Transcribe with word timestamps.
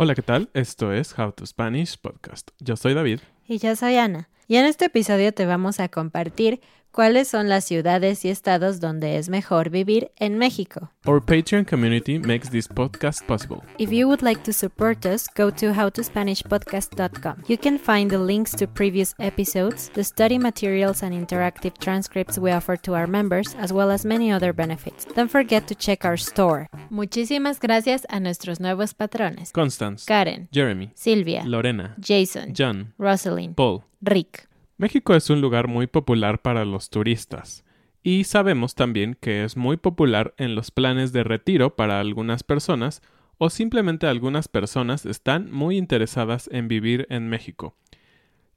Hola, 0.00 0.14
¿qué 0.14 0.22
tal? 0.22 0.48
Esto 0.54 0.92
es 0.92 1.18
How 1.18 1.32
to 1.32 1.44
Spanish 1.44 1.98
Podcast. 1.98 2.52
Yo 2.60 2.76
soy 2.76 2.94
David. 2.94 3.18
Y 3.48 3.58
yo 3.58 3.74
soy 3.74 3.96
Ana. 3.96 4.28
Y 4.46 4.54
en 4.54 4.64
este 4.64 4.84
episodio 4.84 5.34
te 5.34 5.44
vamos 5.44 5.80
a 5.80 5.88
compartir 5.88 6.60
cuáles 6.92 7.28
son 7.28 7.48
las 7.48 7.64
ciudades 7.64 8.24
y 8.24 8.28
estados 8.28 8.80
donde 8.80 9.18
es 9.18 9.28
mejor 9.28 9.70
vivir 9.70 10.10
en 10.16 10.38
México. 10.38 10.90
Our 11.06 11.22
Patreon 11.22 11.64
community 11.64 12.18
makes 12.18 12.50
this 12.50 12.68
podcast 12.68 13.24
possible. 13.26 13.62
If 13.78 13.90
you 13.92 14.08
would 14.08 14.22
like 14.22 14.42
to 14.44 14.52
support 14.52 15.06
us, 15.06 15.26
go 15.34 15.50
to 15.50 15.72
howtospanishpodcast.com. 15.72 17.44
You 17.48 17.56
can 17.56 17.78
find 17.78 18.10
the 18.10 18.18
links 18.18 18.52
to 18.56 18.66
previous 18.66 19.14
episodes, 19.18 19.90
the 19.94 20.04
study 20.04 20.38
materials 20.38 21.02
and 21.02 21.12
interactive 21.14 21.78
transcripts 21.78 22.38
we 22.38 22.50
offer 22.50 22.76
to 22.78 22.94
our 22.94 23.06
members, 23.06 23.54
as 23.58 23.72
well 23.72 23.90
as 23.90 24.04
many 24.04 24.30
other 24.32 24.52
benefits. 24.52 25.04
Don't 25.14 25.30
forget 25.30 25.66
to 25.68 25.74
check 25.74 26.04
our 26.04 26.16
store. 26.16 26.68
Muchísimas 26.90 27.58
gracias 27.60 28.06
a 28.08 28.20
nuestros 28.20 28.60
nuevos 28.60 28.92
patrones. 28.94 29.52
Constance, 29.52 30.04
Karen, 30.04 30.48
Jeremy, 30.52 30.90
Silvia, 30.94 31.44
Lorena, 31.44 31.94
Jason, 32.00 32.54
John, 32.54 32.92
Rosalind, 32.98 33.56
Paul. 33.56 33.84
Rick. 34.02 34.47
México 34.78 35.16
es 35.16 35.28
un 35.28 35.40
lugar 35.40 35.66
muy 35.66 35.88
popular 35.88 36.40
para 36.40 36.64
los 36.64 36.88
turistas. 36.88 37.64
Y 38.04 38.22
sabemos 38.22 38.76
también 38.76 39.18
que 39.20 39.42
es 39.42 39.56
muy 39.56 39.76
popular 39.76 40.34
en 40.38 40.54
los 40.54 40.70
planes 40.70 41.12
de 41.12 41.24
retiro 41.24 41.74
para 41.74 41.98
algunas 41.98 42.44
personas 42.44 43.02
o 43.38 43.50
simplemente 43.50 44.06
algunas 44.06 44.46
personas 44.46 45.04
están 45.04 45.50
muy 45.50 45.76
interesadas 45.76 46.48
en 46.52 46.68
vivir 46.68 47.08
en 47.10 47.28
México. 47.28 47.76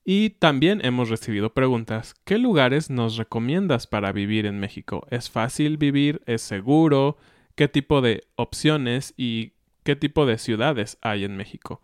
Y 0.05 0.29
también 0.29 0.85
hemos 0.85 1.09
recibido 1.09 1.55
preguntas, 1.55 2.13
¿qué 2.23 2.37
lugares 2.37 2.91
nos 2.91 3.17
recomiendas 3.17 3.87
para 3.87 4.11
vivir 4.11 4.45
en 4.45 4.59
México? 4.59 5.07
¿Es 5.09 5.31
fácil 5.31 5.77
vivir? 5.77 6.21
¿Es 6.27 6.43
seguro? 6.43 7.17
¿Qué 7.55 7.67
tipo 7.67 7.99
de 7.99 8.27
opciones 8.35 9.15
y 9.17 9.53
qué 9.83 9.95
tipo 9.95 10.27
de 10.27 10.37
ciudades 10.37 10.99
hay 11.01 11.23
en 11.23 11.35
México? 11.35 11.81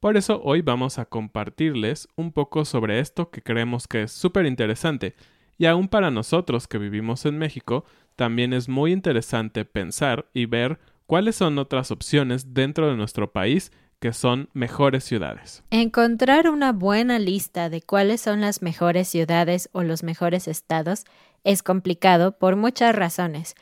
Por 0.00 0.16
eso 0.16 0.40
hoy 0.44 0.62
vamos 0.62 0.98
a 0.98 1.06
compartirles 1.06 2.08
un 2.14 2.30
poco 2.30 2.64
sobre 2.64 3.00
esto 3.00 3.30
que 3.30 3.42
creemos 3.42 3.88
que 3.88 4.02
es 4.04 4.12
súper 4.12 4.46
interesante 4.46 5.16
y 5.58 5.66
aún 5.66 5.88
para 5.88 6.12
nosotros 6.12 6.68
que 6.68 6.78
vivimos 6.78 7.26
en 7.26 7.36
México, 7.36 7.84
también 8.14 8.52
es 8.52 8.68
muy 8.68 8.92
interesante 8.92 9.64
pensar 9.64 10.26
y 10.32 10.46
ver 10.46 10.78
cuáles 11.06 11.34
son 11.34 11.58
otras 11.58 11.90
opciones 11.90 12.54
dentro 12.54 12.88
de 12.88 12.96
nuestro 12.96 13.32
país 13.32 13.72
que 13.98 14.12
son 14.12 14.48
mejores 14.52 15.02
ciudades. 15.02 15.64
Encontrar 15.70 16.48
una 16.48 16.72
buena 16.72 17.18
lista 17.18 17.68
de 17.68 17.82
cuáles 17.82 18.20
son 18.20 18.40
las 18.40 18.62
mejores 18.62 19.08
ciudades 19.08 19.68
o 19.72 19.82
los 19.82 20.04
mejores 20.04 20.46
estados 20.46 21.04
es 21.42 21.64
complicado 21.64 22.38
por 22.38 22.54
muchas 22.54 22.94
razones. 22.94 23.56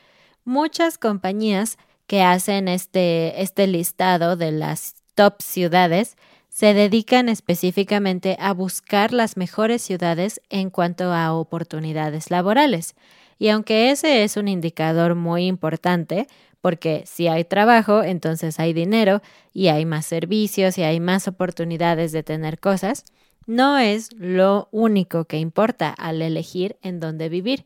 Muchas 0.44 0.98
compañías 0.98 1.78
que 2.06 2.22
hacen 2.22 2.68
este, 2.68 3.40
este 3.40 3.66
listado 3.66 4.36
de 4.36 4.52
las 4.52 5.05
top 5.16 5.42
ciudades 5.42 6.16
se 6.48 6.72
dedican 6.72 7.28
específicamente 7.28 8.36
a 8.38 8.52
buscar 8.52 9.12
las 9.12 9.36
mejores 9.36 9.82
ciudades 9.82 10.40
en 10.48 10.70
cuanto 10.70 11.12
a 11.12 11.34
oportunidades 11.34 12.30
laborales. 12.30 12.94
Y 13.38 13.48
aunque 13.48 13.90
ese 13.90 14.22
es 14.22 14.36
un 14.36 14.46
indicador 14.46 15.16
muy 15.16 15.46
importante, 15.46 16.28
porque 16.60 17.02
si 17.06 17.28
hay 17.28 17.44
trabajo, 17.44 18.02
entonces 18.02 18.58
hay 18.60 18.72
dinero 18.72 19.20
y 19.52 19.68
hay 19.68 19.84
más 19.84 20.06
servicios 20.06 20.78
y 20.78 20.82
hay 20.82 21.00
más 21.00 21.28
oportunidades 21.28 22.12
de 22.12 22.22
tener 22.22 22.58
cosas, 22.58 23.04
no 23.46 23.78
es 23.78 24.12
lo 24.14 24.68
único 24.72 25.26
que 25.26 25.38
importa 25.38 25.90
al 25.90 26.22
elegir 26.22 26.76
en 26.82 27.00
dónde 27.00 27.28
vivir. 27.28 27.64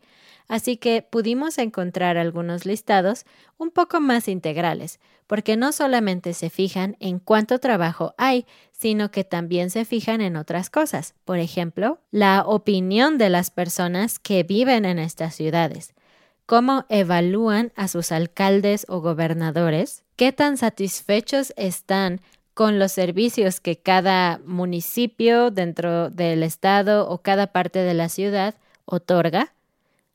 Así 0.51 0.77
que 0.79 1.07
pudimos 1.09 1.59
encontrar 1.59 2.19
algunos 2.19 2.67
listados 2.67 3.25
un 3.57 3.71
poco 3.71 4.01
más 4.01 4.27
integrales, 4.27 4.99
porque 5.29 5.57
no 5.57 5.71
solamente 5.71 6.35
se 6.35 6.51
fijan 6.51 6.97
en 6.99 7.21
cuánto 7.21 7.61
trabajo 7.61 8.17
hay, 8.19 8.47
sino 8.73 9.13
que 9.13 9.23
también 9.23 9.71
se 9.71 9.85
fijan 9.85 10.21
en 10.21 10.35
otras 10.35 10.69
cosas. 10.69 11.15
Por 11.25 11.39
ejemplo, 11.39 12.01
la 12.11 12.43
opinión 12.45 13.17
de 13.17 13.31
las 13.31 13.53
personas 13.53 14.19
que 14.19 14.43
viven 14.43 14.85
en 14.87 14.99
estas 14.99 15.37
ciudades 15.37 15.95
cómo 16.47 16.85
evalúan 16.89 17.71
a 17.77 17.87
sus 17.87 18.11
alcaldes 18.11 18.85
o 18.89 19.01
gobernadores, 19.01 20.03
qué 20.17 20.33
tan 20.33 20.57
satisfechos 20.57 21.53
están 21.57 22.21
con 22.55 22.81
los 22.81 22.91
servicios 22.91 23.61
que 23.61 23.77
cada 23.77 24.41
municipio 24.45 25.53
dentro 25.53 26.11
del 26.11 26.43
estado 26.43 27.09
o 27.09 27.19
cada 27.19 27.47
parte 27.53 27.79
de 27.79 27.95
la 27.95 28.09
ciudad 28.09 28.57
otorga, 28.85 29.55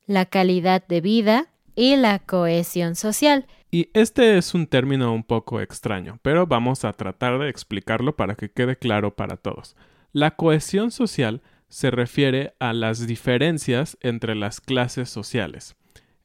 la 0.08 0.26
calidad 0.26 0.86
de 0.88 1.02
vida 1.02 1.48
y 1.76 1.96
la 1.96 2.20
cohesión 2.20 2.96
social. 2.96 3.48
Y 3.72 3.90
este 3.94 4.38
es 4.38 4.54
un 4.54 4.68
término 4.68 5.14
un 5.14 5.24
poco 5.24 5.60
extraño, 5.60 6.20
pero 6.22 6.48
vamos 6.48 6.86
a 6.86 6.94
tratar 6.94 7.40
de 7.40 7.50
explicarlo 7.50 8.16
para 8.16 8.36
que 8.36 8.50
quede 8.50 8.78
claro 8.78 9.16
para 9.16 9.38
todos. 9.38 9.76
La 10.14 10.32
cohesión 10.32 10.92
social 10.92 11.42
se 11.68 11.92
refiere 11.92 12.54
a 12.60 12.72
las 12.72 13.06
diferencias 13.06 13.98
entre 14.02 14.36
las 14.36 14.62
clases 14.62 15.10
sociales. 15.10 15.76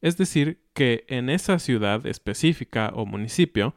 Es 0.01 0.17
decir, 0.17 0.61
que 0.75 1.05
en 1.09 1.29
esa 1.29 1.59
ciudad 1.59 2.07
específica 2.07 2.93
o 2.95 3.05
municipio 3.05 3.75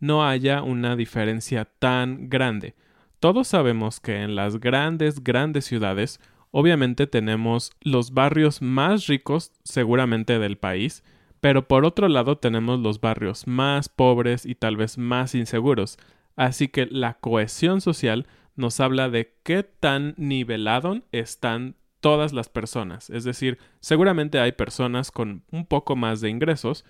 no 0.00 0.26
haya 0.26 0.62
una 0.62 0.96
diferencia 0.96 1.64
tan 1.64 2.28
grande. 2.28 2.74
Todos 3.20 3.48
sabemos 3.48 4.00
que 4.00 4.22
en 4.22 4.36
las 4.36 4.60
grandes, 4.60 5.24
grandes 5.24 5.64
ciudades 5.64 6.20
obviamente 6.56 7.08
tenemos 7.08 7.72
los 7.80 8.14
barrios 8.14 8.62
más 8.62 9.08
ricos 9.08 9.50
seguramente 9.64 10.38
del 10.38 10.56
país, 10.56 11.02
pero 11.40 11.66
por 11.66 11.84
otro 11.84 12.08
lado 12.08 12.38
tenemos 12.38 12.78
los 12.78 13.00
barrios 13.00 13.48
más 13.48 13.88
pobres 13.88 14.46
y 14.46 14.54
tal 14.54 14.76
vez 14.76 14.96
más 14.96 15.34
inseguros. 15.34 15.98
Así 16.36 16.68
que 16.68 16.86
la 16.86 17.14
cohesión 17.14 17.80
social 17.80 18.28
nos 18.54 18.78
habla 18.78 19.08
de 19.08 19.34
qué 19.42 19.64
tan 19.64 20.14
nivelado 20.16 21.00
están 21.10 21.74
todas 21.98 22.32
las 22.32 22.48
personas. 22.48 23.10
Es 23.10 23.24
decir, 23.24 23.58
seguramente 23.80 24.38
hay 24.38 24.52
personas 24.52 25.10
con 25.10 25.42
un 25.50 25.66
poco 25.66 25.96
más 25.96 26.20
de 26.20 26.30
ingresos, 26.30 26.84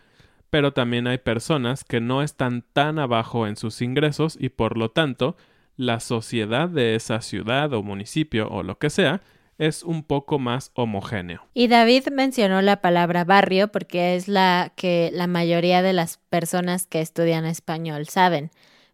pero 0.51 0.75
también 0.75 1.07
hay 1.07 1.19
personas 1.19 1.85
que 1.85 2.03
no 2.03 2.21
están 2.21 2.67
tan 2.75 2.99
abajo 2.99 3.47
en 3.47 3.57
sus 3.57 3.81
ingresos 3.81 4.37
y 4.39 4.51
por 4.51 4.77
lo 4.77 4.91
tanto 4.91 5.39
la 5.77 6.01
sociedad 6.01 6.69
de 6.69 6.97
esa 6.97 7.23
ciudad 7.23 7.73
o 7.73 7.83
municipio 7.83 8.47
o 8.51 8.63
lo 8.63 8.79
que 8.79 8.91
sea 8.91 9.23
es 9.59 9.83
un 9.83 10.03
poco 10.03 10.39
más 10.39 10.71
homogéneo. 10.75 11.43
Y 11.55 11.69
David 11.69 12.09
mencionó 12.13 12.63
la 12.63 12.81
palabra 12.81 13.25
barrio 13.25 13.69
porque 13.69 14.17
es 14.17 14.29
la 14.29 14.73
que 14.77 15.11
la 15.13 15.27
mayoría 15.27 15.83
de 15.83 15.93
las 15.93 16.19
personas 16.31 16.87
que 16.87 17.01
estudian 17.01 17.45
español 17.45 18.09
saben. 18.09 18.51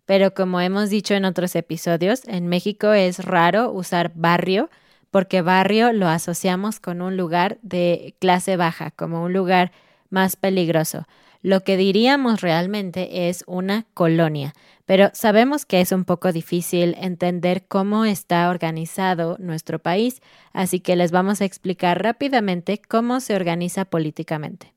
Pero 0.06 0.34
como 0.34 0.60
hemos 0.60 0.90
dicho 0.90 1.14
en 1.14 1.24
otros 1.24 1.54
episodios, 1.54 2.26
en 2.26 2.48
México 2.48 2.92
es 2.92 3.24
raro 3.24 3.70
usar 3.70 4.12
barrio 4.14 4.70
porque 5.10 5.42
barrio 5.42 5.92
lo 5.92 6.08
asociamos 6.08 6.80
con 6.80 7.02
un 7.02 7.16
lugar 7.16 7.58
de 7.62 8.14
clase 8.20 8.56
baja, 8.56 8.90
como 8.90 9.22
un 9.22 9.32
lugar 9.32 9.72
más 10.08 10.36
peligroso. 10.36 11.06
Lo 11.42 11.60
que 11.64 11.78
diríamos 11.78 12.42
realmente 12.42 13.28
es 13.28 13.44
una 13.46 13.86
colonia, 13.94 14.52
pero 14.84 15.08
sabemos 15.14 15.64
que 15.64 15.80
es 15.80 15.90
un 15.90 16.04
poco 16.04 16.32
difícil 16.32 16.94
entender 16.98 17.64
cómo 17.66 18.04
está 18.04 18.50
organizado 18.50 19.36
nuestro 19.38 19.78
país, 19.78 20.20
así 20.52 20.80
que 20.80 20.96
les 20.96 21.12
vamos 21.12 21.40
a 21.40 21.46
explicar 21.46 22.02
rápidamente 22.02 22.82
cómo 22.86 23.20
se 23.20 23.34
organiza 23.34 23.86
políticamente. 23.86 24.74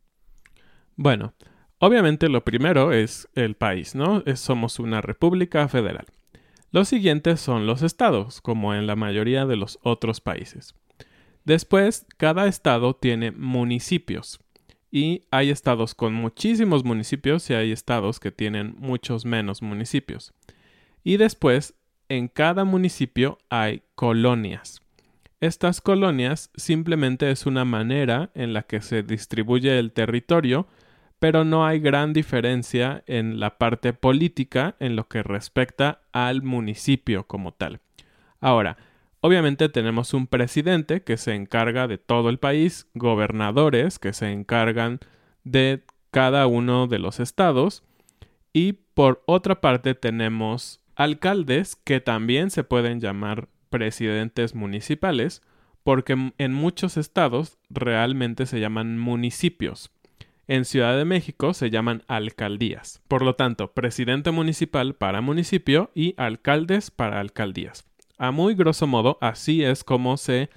Bueno, 0.96 1.34
obviamente 1.80 2.30
lo 2.30 2.46
primero 2.46 2.94
es 2.94 3.28
el 3.36 3.56
país, 3.56 3.94
¿no? 3.94 4.24
somos 4.36 4.80
una 4.80 5.02
república 5.02 5.68
federal. 5.68 6.06
Los 6.72 6.88
siguientes 6.88 7.42
son 7.42 7.68
los 7.68 7.82
estados, 7.82 8.40
como 8.40 8.74
en 8.74 8.88
la 8.88 8.96
mayoría 8.96 9.46
de 9.46 9.58
los 9.58 9.80
otros 9.84 10.22
países. 10.22 10.76
Después, 11.44 12.06
cada 12.18 12.48
estado 12.48 12.96
tiene 12.96 13.32
municipios 13.32 14.40
y 14.96 15.24
hay 15.32 15.50
estados 15.50 15.96
con 15.96 16.14
muchísimos 16.14 16.86
municipios 16.86 17.50
y 17.50 17.56
hay 17.56 17.72
estados 17.72 18.20
que 18.20 18.30
tienen 18.30 18.76
muchos 18.78 19.26
menos 19.26 19.64
municipios. 19.64 20.34
Y 21.04 21.18
después, 21.18 21.74
en 22.10 22.28
cada 22.28 22.64
municipio 22.64 23.40
hay 23.50 23.82
colonias. 23.96 24.84
Estas 25.42 25.82
colonias 25.82 26.52
simplemente 26.56 27.32
es 27.32 27.48
una 27.48 27.66
manera 27.66 28.30
en 28.36 28.54
la 28.54 28.62
que 28.62 28.82
se 28.82 29.02
distribuye 29.02 29.80
el 29.80 29.94
territorio, 29.94 30.68
pero 31.18 31.44
no 31.44 31.66
hay 31.66 31.80
gran 31.80 32.14
diferencia 32.14 33.04
en 33.08 33.40
la 33.40 33.58
parte 33.58 33.94
política 33.94 34.76
en 34.80 34.96
lo 34.96 35.08
que 35.08 35.24
respecta 35.24 36.04
al 36.12 36.44
municipio 36.44 37.26
como 37.26 37.52
tal. 37.52 37.80
Ahora, 38.40 38.78
Obviamente 39.26 39.70
tenemos 39.70 40.14
un 40.14 40.28
presidente 40.28 41.02
que 41.02 41.16
se 41.16 41.34
encarga 41.34 41.88
de 41.88 41.98
todo 41.98 42.28
el 42.28 42.40
país, 42.40 42.90
gobernadores 42.94 43.98
que 43.98 44.12
se 44.12 44.34
encargan 44.34 45.00
de 45.46 45.86
cada 46.12 46.46
uno 46.46 46.88
de 46.88 47.00
los 47.00 47.22
estados 47.22 47.84
y 48.52 48.74
por 48.74 49.24
otra 49.26 49.62
parte 49.62 49.96
tenemos 49.96 50.82
alcaldes 50.98 51.78
que 51.78 52.02
también 52.02 52.52
se 52.52 52.66
pueden 52.66 53.00
llamar 53.00 53.48
presidentes 53.70 54.56
municipales 54.56 55.42
porque 55.84 56.34
en 56.38 56.54
muchos 56.54 56.98
estados 56.98 57.58
realmente 57.70 58.46
se 58.46 58.60
llaman 58.60 59.00
municipios. 59.00 59.90
En 60.50 60.66
Ciudad 60.66 60.98
de 60.98 61.06
México 61.06 61.54
se 61.54 61.70
llaman 61.70 62.04
alcaldías. 62.10 63.02
Por 63.08 63.22
lo 63.22 63.38
tanto, 63.38 63.72
presidente 63.72 64.32
municipal 64.32 64.96
para 64.96 65.22
municipio 65.22 65.92
y 65.96 66.14
alcaldes 66.18 66.92
para 66.92 67.22
alcaldías. 67.22 67.86
A 68.18 68.32
muy 68.32 68.56
grosso 68.56 68.88
modo, 68.88 69.18
así 69.22 69.64
es 69.64 69.84
como 69.84 70.18
se 70.18 70.50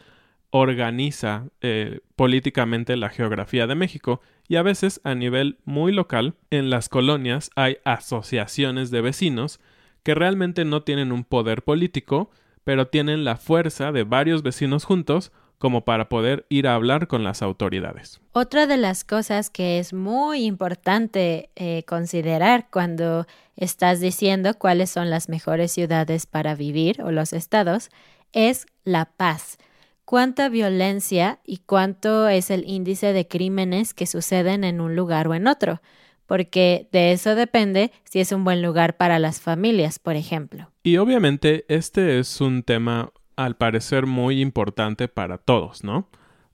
organiza 0.50 1.48
eh, 1.60 2.00
políticamente 2.14 2.96
la 2.96 3.08
geografía 3.08 3.66
de 3.66 3.74
México. 3.74 4.20
Y 4.48 4.56
a 4.56 4.62
veces 4.62 5.00
a 5.04 5.14
nivel 5.14 5.58
muy 5.64 5.92
local, 5.92 6.34
en 6.50 6.70
las 6.70 6.88
colonias 6.88 7.50
hay 7.56 7.78
asociaciones 7.84 8.90
de 8.90 9.00
vecinos 9.00 9.60
que 10.02 10.14
realmente 10.14 10.64
no 10.64 10.82
tienen 10.82 11.10
un 11.10 11.24
poder 11.24 11.62
político, 11.62 12.30
pero 12.62 12.86
tienen 12.86 13.24
la 13.24 13.36
fuerza 13.36 13.92
de 13.92 14.04
varios 14.04 14.42
vecinos 14.42 14.84
juntos 14.84 15.32
como 15.58 15.84
para 15.84 16.08
poder 16.08 16.46
ir 16.48 16.68
a 16.68 16.74
hablar 16.74 17.06
con 17.08 17.24
las 17.24 17.42
autoridades. 17.42 18.20
Otra 18.32 18.66
de 18.66 18.76
las 18.76 19.04
cosas 19.04 19.50
que 19.50 19.78
es 19.78 19.92
muy 19.92 20.44
importante 20.44 21.50
eh, 21.56 21.82
considerar 21.84 22.68
cuando 22.70 23.26
estás 23.56 24.00
diciendo 24.00 24.54
cuáles 24.58 24.90
son 24.90 25.08
las 25.08 25.28
mejores 25.28 25.72
ciudades 25.72 26.26
para 26.26 26.54
vivir 26.54 27.02
o 27.02 27.10
los 27.10 27.32
estados 27.32 27.90
es 28.32 28.66
la 28.84 29.06
paz. 29.06 29.56
Cuánta 30.04 30.48
violencia 30.48 31.40
y 31.44 31.58
cuánto 31.58 32.28
es 32.28 32.50
el 32.50 32.64
índice 32.68 33.12
de 33.12 33.26
crímenes 33.26 33.94
que 33.94 34.06
suceden 34.06 34.62
en 34.62 34.80
un 34.80 34.94
lugar 34.94 35.26
o 35.26 35.34
en 35.34 35.48
otro, 35.48 35.80
porque 36.26 36.88
de 36.92 37.12
eso 37.12 37.34
depende 37.34 37.90
si 38.04 38.20
es 38.20 38.30
un 38.30 38.44
buen 38.44 38.62
lugar 38.62 38.96
para 38.96 39.18
las 39.18 39.40
familias, 39.40 39.98
por 39.98 40.14
ejemplo. 40.14 40.70
Y 40.82 40.98
obviamente 40.98 41.64
este 41.68 42.20
es 42.20 42.40
un 42.40 42.62
tema 42.62 43.10
al 43.36 43.56
parecer 43.56 44.06
muy 44.06 44.40
importante 44.40 45.08
para 45.08 45.38
todos, 45.38 45.84
¿no? 45.84 46.08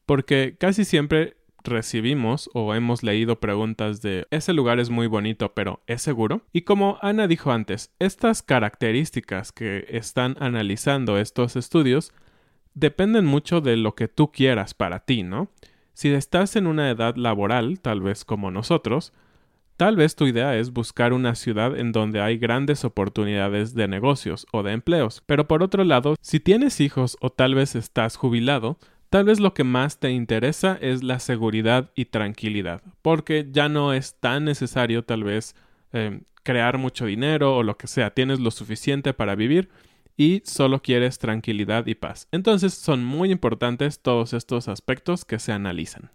Porque 0.06 0.56
casi 0.58 0.84
siempre 0.84 1.36
recibimos 1.64 2.50
o 2.54 2.74
hemos 2.74 3.02
leído 3.02 3.40
preguntas 3.40 4.02
de 4.02 4.26
ese 4.30 4.52
lugar 4.52 4.80
es 4.80 4.90
muy 4.90 5.06
bonito, 5.06 5.54
pero 5.54 5.80
¿es 5.86 6.02
seguro? 6.02 6.42
Y 6.52 6.62
como 6.62 6.98
Ana 7.02 7.26
dijo 7.26 7.52
antes, 7.52 7.94
estas 7.98 8.42
características 8.42 9.52
que 9.52 9.86
están 9.88 10.36
analizando 10.40 11.18
estos 11.18 11.56
estudios 11.56 12.12
dependen 12.74 13.26
mucho 13.26 13.60
de 13.60 13.76
lo 13.76 13.94
que 13.94 14.08
tú 14.08 14.32
quieras 14.32 14.74
para 14.74 15.00
ti, 15.00 15.22
¿no? 15.22 15.50
Si 15.94 16.08
estás 16.08 16.56
en 16.56 16.66
una 16.66 16.90
edad 16.90 17.16
laboral, 17.16 17.80
tal 17.80 18.00
vez 18.00 18.24
como 18.24 18.50
nosotros, 18.50 19.12
Tal 19.76 19.96
vez 19.96 20.14
tu 20.14 20.26
idea 20.26 20.56
es 20.56 20.72
buscar 20.72 21.12
una 21.12 21.34
ciudad 21.34 21.76
en 21.76 21.92
donde 21.92 22.20
hay 22.20 22.38
grandes 22.38 22.84
oportunidades 22.84 23.74
de 23.74 23.88
negocios 23.88 24.46
o 24.52 24.62
de 24.62 24.72
empleos, 24.72 25.22
pero 25.26 25.48
por 25.48 25.62
otro 25.62 25.84
lado, 25.84 26.16
si 26.20 26.40
tienes 26.40 26.80
hijos 26.80 27.16
o 27.20 27.30
tal 27.30 27.54
vez 27.54 27.74
estás 27.74 28.16
jubilado, 28.16 28.78
tal 29.10 29.24
vez 29.24 29.40
lo 29.40 29.54
que 29.54 29.64
más 29.64 29.98
te 29.98 30.10
interesa 30.10 30.78
es 30.80 31.02
la 31.02 31.18
seguridad 31.18 31.90
y 31.94 32.06
tranquilidad, 32.06 32.82
porque 33.02 33.48
ya 33.50 33.68
no 33.68 33.92
es 33.92 34.14
tan 34.20 34.44
necesario 34.44 35.04
tal 35.04 35.24
vez 35.24 35.56
eh, 35.92 36.20
crear 36.42 36.78
mucho 36.78 37.06
dinero 37.06 37.56
o 37.56 37.62
lo 37.62 37.76
que 37.76 37.86
sea, 37.86 38.10
tienes 38.10 38.40
lo 38.40 38.50
suficiente 38.50 39.14
para 39.14 39.34
vivir 39.34 39.68
y 40.16 40.42
solo 40.44 40.82
quieres 40.82 41.18
tranquilidad 41.18 41.86
y 41.86 41.94
paz. 41.94 42.28
Entonces 42.30 42.74
son 42.74 43.04
muy 43.04 43.32
importantes 43.32 44.00
todos 44.00 44.32
estos 44.32 44.68
aspectos 44.68 45.24
que 45.24 45.38
se 45.38 45.52
analizan. 45.52 46.10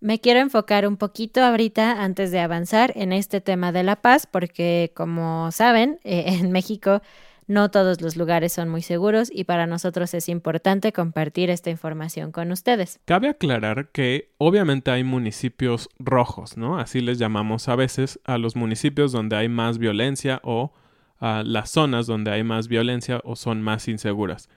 Me 0.00 0.20
quiero 0.20 0.40
enfocar 0.40 0.86
un 0.86 0.96
poquito 0.96 1.42
ahorita 1.42 2.02
antes 2.02 2.30
de 2.30 2.40
avanzar 2.40 2.92
en 2.96 3.12
este 3.12 3.40
tema 3.40 3.72
de 3.72 3.82
la 3.82 3.96
paz, 3.96 4.26
porque 4.26 4.92
como 4.94 5.50
saben, 5.52 5.98
eh, 6.04 6.24
en 6.26 6.52
México 6.52 7.00
no 7.48 7.70
todos 7.70 8.00
los 8.00 8.16
lugares 8.16 8.52
son 8.52 8.68
muy 8.68 8.82
seguros 8.82 9.30
y 9.32 9.44
para 9.44 9.66
nosotros 9.66 10.12
es 10.14 10.28
importante 10.28 10.92
compartir 10.92 11.48
esta 11.48 11.70
información 11.70 12.32
con 12.32 12.50
ustedes. 12.50 12.98
Cabe 13.04 13.28
aclarar 13.28 13.88
que 13.90 14.32
obviamente 14.38 14.90
hay 14.90 15.04
municipios 15.04 15.88
rojos, 15.98 16.56
¿no? 16.56 16.78
Así 16.78 17.00
les 17.00 17.18
llamamos 17.18 17.68
a 17.68 17.76
veces 17.76 18.20
a 18.24 18.38
los 18.38 18.56
municipios 18.56 19.12
donde 19.12 19.36
hay 19.36 19.48
más 19.48 19.78
violencia 19.78 20.40
o 20.42 20.72
a 21.20 21.42
las 21.44 21.70
zonas 21.70 22.06
donde 22.06 22.32
hay 22.32 22.42
más 22.42 22.68
violencia 22.68 23.20
o 23.24 23.36
son 23.36 23.62
más 23.62 23.86
inseguras. 23.88 24.48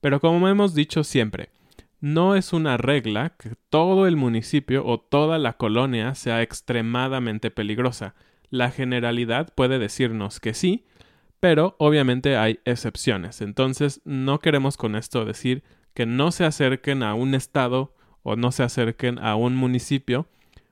Pero 0.00 0.20
como 0.20 0.48
hemos 0.48 0.74
dicho 0.74 1.04
siempre, 1.04 1.50
no 2.00 2.34
es 2.36 2.52
una 2.52 2.76
regla 2.76 3.30
que 3.30 3.54
todo 3.70 4.06
el 4.06 4.16
municipio 4.16 4.86
o 4.86 5.00
toda 5.00 5.38
la 5.38 5.54
colonia 5.54 6.14
sea 6.14 6.42
extremadamente 6.42 7.50
peligrosa. 7.50 8.14
La 8.50 8.70
generalidad 8.70 9.52
puede 9.54 9.78
decirnos 9.78 10.40
que 10.40 10.54
sí, 10.54 10.86
pero 11.40 11.76
obviamente 11.78 12.36
hay 12.36 12.60
excepciones. 12.64 13.40
Entonces 13.40 14.00
no 14.04 14.40
queremos 14.40 14.76
con 14.76 14.96
esto 14.96 15.24
decir 15.24 15.62
que 15.94 16.06
no 16.06 16.30
se 16.30 16.44
acerquen 16.44 17.02
a 17.02 17.14
un 17.14 17.34
estado 17.34 17.94
o 18.22 18.36
no 18.36 18.52
se 18.52 18.62
acerquen 18.62 19.18
a 19.18 19.34
un 19.34 19.56
municipio, 19.56 20.28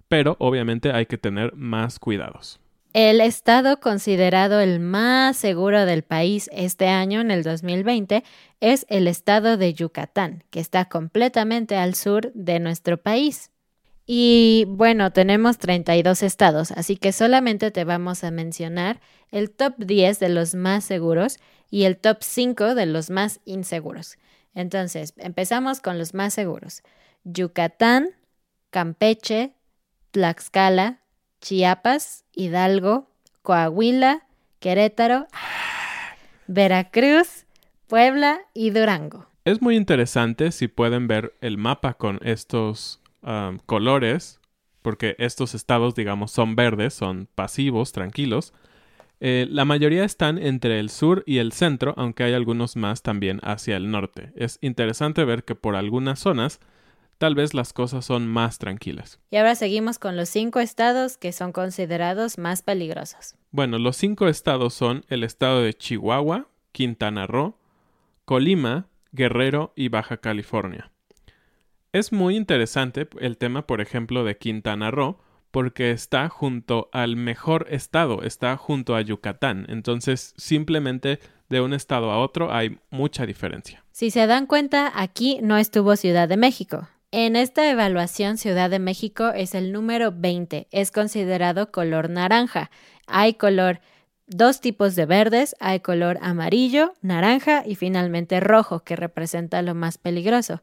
pero 0.09 0.37
obviamente 0.38 0.92
hay 0.92 1.06
que 1.06 1.18
tener 1.18 1.54
más 1.56 1.99
cuidados. 1.99 2.61
El 2.97 3.21
estado 3.21 3.79
considerado 3.79 4.59
el 4.59 4.81
más 4.81 5.37
seguro 5.37 5.85
del 5.85 6.03
país 6.03 6.49
este 6.50 6.88
año, 6.88 7.21
en 7.21 7.31
el 7.31 7.43
2020, 7.43 8.25
es 8.61 8.87
el 8.88 9.07
estado 9.07 9.59
de 9.59 9.75
Yucatán, 9.75 10.45
que 10.49 10.61
está 10.61 10.87
completamente 10.87 11.76
al 11.76 11.95
sur 11.95 12.33
de 12.33 12.59
nuestro 12.59 12.97
país. 12.97 13.50
Y 14.07 14.65
bueno, 14.69 15.12
tenemos 15.12 15.59
32 15.59 16.23
estados, 16.23 16.73
así 16.73 16.97
que 16.97 17.12
solamente 17.12 17.71
te 17.71 17.85
vamos 17.85 18.25
a 18.25 18.31
mencionar 18.31 19.03
el 19.31 19.50
top 19.50 19.75
10 19.76 20.19
de 20.19 20.31
los 20.31 20.55
más 20.55 20.83
seguros 20.83 21.37
y 21.71 21.85
el 21.85 21.99
top 21.99 22.23
5 22.23 22.75
de 22.75 22.87
los 22.87 23.11
más 23.11 23.41
inseguros. 23.45 24.17
Entonces, 24.55 25.12
empezamos 25.19 25.81
con 25.81 25.99
los 25.99 26.15
más 26.15 26.33
seguros. 26.33 26.83
Yucatán, 27.25 28.12
Campeche, 28.71 29.53
Tlaxcala, 30.12 31.03
Chiapas, 31.47 32.25
Hidalgo, 32.35 33.09
Coahuila, 33.43 34.26
Querétaro, 34.59 35.29
Veracruz, 36.49 37.47
Puebla 37.87 38.41
y 38.53 38.71
Durango. 38.71 39.26
Es 39.45 39.62
muy 39.62 39.76
interesante 39.76 40.50
si 40.50 40.67
pueden 40.67 41.07
ver 41.07 41.35
el 41.41 41.57
mapa 41.57 41.95
con 41.95 42.19
estos 42.25 43.00
um, 43.23 43.59
colores, 43.65 44.41
porque 44.83 45.15
estos 45.21 45.55
estados, 45.55 45.95
digamos, 45.95 46.33
son 46.33 46.57
verdes, 46.57 46.95
son 46.95 47.29
pasivos, 47.33 47.93
tranquilos. 47.93 48.53
Eh, 49.21 49.47
la 49.49 49.65
mayoría 49.65 50.03
están 50.03 50.38
entre 50.38 50.81
el 50.81 50.91
sur 50.91 51.23
y 51.26 51.38
el 51.38 51.53
centro, 51.53 51.95
aunque 51.97 52.25
hay 52.25 52.35
algunos 52.35 52.75
más 52.75 53.03
también 53.03 53.38
hacia 53.45 53.76
el 53.76 53.93
norte. 53.93 54.33
Es 54.35 54.59
interesante 54.62 55.25
ver 55.25 55.45
que 55.45 55.55
por 55.55 55.76
algunas 55.76 56.19
zonas 56.19 56.59
tal 57.19 57.35
vez 57.35 57.55
las 57.55 57.73
cosas 57.73 58.05
son 58.05 58.27
más 58.27 58.59
tranquilas. 58.59 59.21
Y 59.31 59.37
ahora 59.37 59.55
seguimos 59.55 59.99
con 59.99 60.17
los 60.17 60.29
cinco 60.29 60.61
estados 60.61 61.17
que 61.17 61.33
son 61.33 61.53
considerados 61.53 62.39
más 62.39 62.63
peligrosos. 62.63 63.37
Bueno, 63.51 63.79
los 63.79 63.97
cinco 63.97 64.29
estados 64.29 64.75
son 64.75 65.05
el 65.09 65.25
estado 65.25 65.63
de 65.63 65.75
Chihuahua, 65.75 66.49
Quintana 66.73 67.27
Roo, 67.27 67.57
Colima, 68.25 68.89
Guerrero 69.13 69.73
y 69.77 69.89
Baja 69.89 70.19
California. 70.19 70.91
Es 71.93 72.13
muy 72.13 72.37
interesante 72.37 73.09
el 73.21 73.39
tema, 73.39 73.67
por 73.67 73.81
ejemplo, 73.81 74.25
de 74.25 74.37
Quintana 74.37 74.91
Roo, 74.91 75.19
porque 75.51 75.91
está 75.91 76.29
junto 76.29 76.91
al 76.93 77.17
mejor 77.17 77.67
estado, 77.71 78.23
está 78.23 78.57
junto 78.59 78.95
a 78.95 79.01
Yucatán. 79.01 79.65
Entonces, 79.71 80.35
simplemente 80.37 81.19
de 81.49 81.63
un 81.63 81.73
estado 81.73 82.11
a 82.11 82.19
otro 82.19 82.53
hay 82.53 82.79
mucha 82.91 83.25
diferencia. 83.25 83.83
Si 83.93 84.11
se 84.11 84.27
dan 84.27 84.45
cuenta, 84.47 84.93
aquí 84.95 85.39
no 85.43 85.57
estuvo 85.57 85.97
Ciudad 85.97 86.29
de 86.29 86.37
México. 86.37 86.89
En 87.13 87.37
esta 87.37 87.71
evaluación, 87.71 88.37
Ciudad 88.37 88.69
de 88.69 88.81
México 88.81 89.29
es 89.29 89.55
el 89.55 89.73
número 89.73 90.13
20. 90.13 90.67
Es 90.71 90.91
considerado 90.91 91.71
color 91.71 92.11
naranja. 92.11 92.71
Hay 93.07 93.35
color 93.35 93.81
dos 94.27 94.61
tipos 94.61 94.97
de 94.97 95.07
verdes, 95.07 95.55
hay 95.61 95.81
color 95.81 96.19
amarillo, 96.21 96.95
naranja 97.03 97.63
y 97.65 97.77
finalmente 97.77 98.41
rojo, 98.41 98.81
que 98.81 98.97
representa 98.97 99.63
lo 99.63 99.75
más 99.75 99.99
peligroso. 99.99 100.63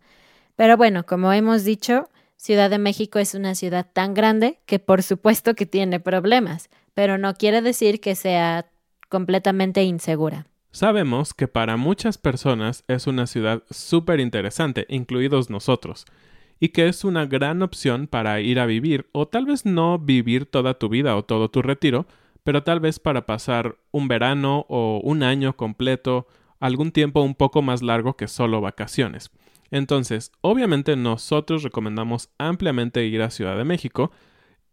Pero 0.55 0.75
bueno, 0.75 1.05
como 1.05 1.31
hemos 1.31 1.63
dicho, 1.63 2.09
Ciudad 2.35 2.69
de 2.69 2.77
México 2.77 3.19
es 3.19 3.35
una 3.35 3.55
ciudad 3.55 3.87
tan 3.93 4.13
grande 4.13 4.59
que 4.65 4.77
por 4.77 5.01
supuesto 5.01 5.55
que 5.55 5.65
tiene 5.65 6.01
problemas, 6.01 6.69
pero 6.93 7.17
no 7.17 7.35
quiere 7.35 7.61
decir 7.61 8.01
que 8.01 8.15
sea 8.15 8.69
completamente 9.07 9.83
insegura. 9.83 10.45
Sabemos 10.71 11.33
que 11.33 11.47
para 11.47 11.77
muchas 11.77 12.17
personas 12.17 12.83
es 12.89 13.07
una 13.07 13.27
ciudad 13.27 13.63
súper 13.69 14.19
interesante, 14.19 14.85
incluidos 14.89 15.49
nosotros, 15.49 16.05
y 16.63 16.69
que 16.69 16.87
es 16.87 17.03
una 17.03 17.25
gran 17.25 17.61
opción 17.61 18.07
para 18.07 18.39
ir 18.39 18.57
a 18.57 18.65
vivir, 18.65 19.09
o 19.11 19.27
tal 19.27 19.45
vez 19.45 19.65
no 19.65 19.99
vivir 19.99 20.45
toda 20.45 20.75
tu 20.75 20.87
vida 20.87 21.17
o 21.17 21.25
todo 21.25 21.49
tu 21.49 21.61
retiro, 21.61 22.07
pero 22.45 22.63
tal 22.63 22.79
vez 22.79 22.99
para 22.99 23.25
pasar 23.25 23.75
un 23.91 24.07
verano 24.07 24.65
o 24.69 25.01
un 25.03 25.23
año 25.23 25.57
completo, 25.57 26.25
algún 26.61 26.93
tiempo 26.93 27.21
un 27.21 27.35
poco 27.35 27.61
más 27.61 27.81
largo 27.81 28.15
que 28.15 28.29
solo 28.29 28.61
vacaciones. 28.61 29.29
Entonces, 29.71 30.31
obviamente 30.39 30.95
nosotros 30.95 31.63
recomendamos 31.63 32.29
ampliamente 32.37 33.05
ir 33.07 33.21
a 33.23 33.29
Ciudad 33.29 33.57
de 33.57 33.65
México 33.65 34.13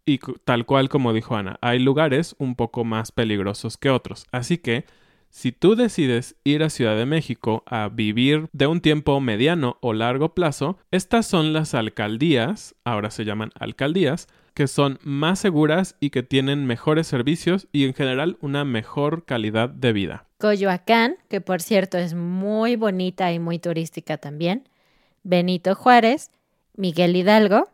y 0.05 0.19
tal 0.45 0.65
cual 0.65 0.87
como 0.87 1.11
dijo 1.11 1.35
Ana, 1.35 1.59
hay 1.59 1.79
lugares 1.79 2.37
un 2.39 2.55
poco 2.55 2.85
más 2.85 3.11
peligrosos 3.11 3.75
que 3.75 3.89
otros. 3.89 4.27
Así 4.31 4.59
que, 4.59 4.85
si 5.31 5.53
tú 5.53 5.75
decides 5.75 6.35
ir 6.43 6.61
a 6.61 6.69
Ciudad 6.69 6.97
de 6.97 7.05
México 7.05 7.63
a 7.65 7.87
vivir 7.87 8.49
de 8.51 8.67
un 8.67 8.81
tiempo 8.81 9.19
mediano 9.21 9.77
o 9.79 9.93
largo 9.93 10.35
plazo, 10.35 10.77
estas 10.91 11.25
son 11.25 11.53
las 11.53 11.73
alcaldías, 11.73 12.75
ahora 12.83 13.11
se 13.11 13.23
llaman 13.23 13.51
alcaldías, 13.57 14.27
que 14.53 14.67
son 14.67 14.99
más 15.03 15.39
seguras 15.39 15.95
y 16.01 16.09
que 16.09 16.21
tienen 16.21 16.65
mejores 16.67 17.07
servicios 17.07 17.69
y 17.71 17.85
en 17.85 17.93
general 17.93 18.37
una 18.41 18.65
mejor 18.65 19.23
calidad 19.23 19.69
de 19.69 19.93
vida. 19.93 20.25
Coyoacán, 20.37 21.15
que 21.29 21.39
por 21.39 21.61
cierto 21.61 21.97
es 21.97 22.13
muy 22.13 22.75
bonita 22.75 23.31
y 23.31 23.39
muy 23.39 23.57
turística 23.57 24.17
también, 24.17 24.67
Benito 25.23 25.75
Juárez, 25.75 26.31
Miguel 26.75 27.15
Hidalgo, 27.15 27.69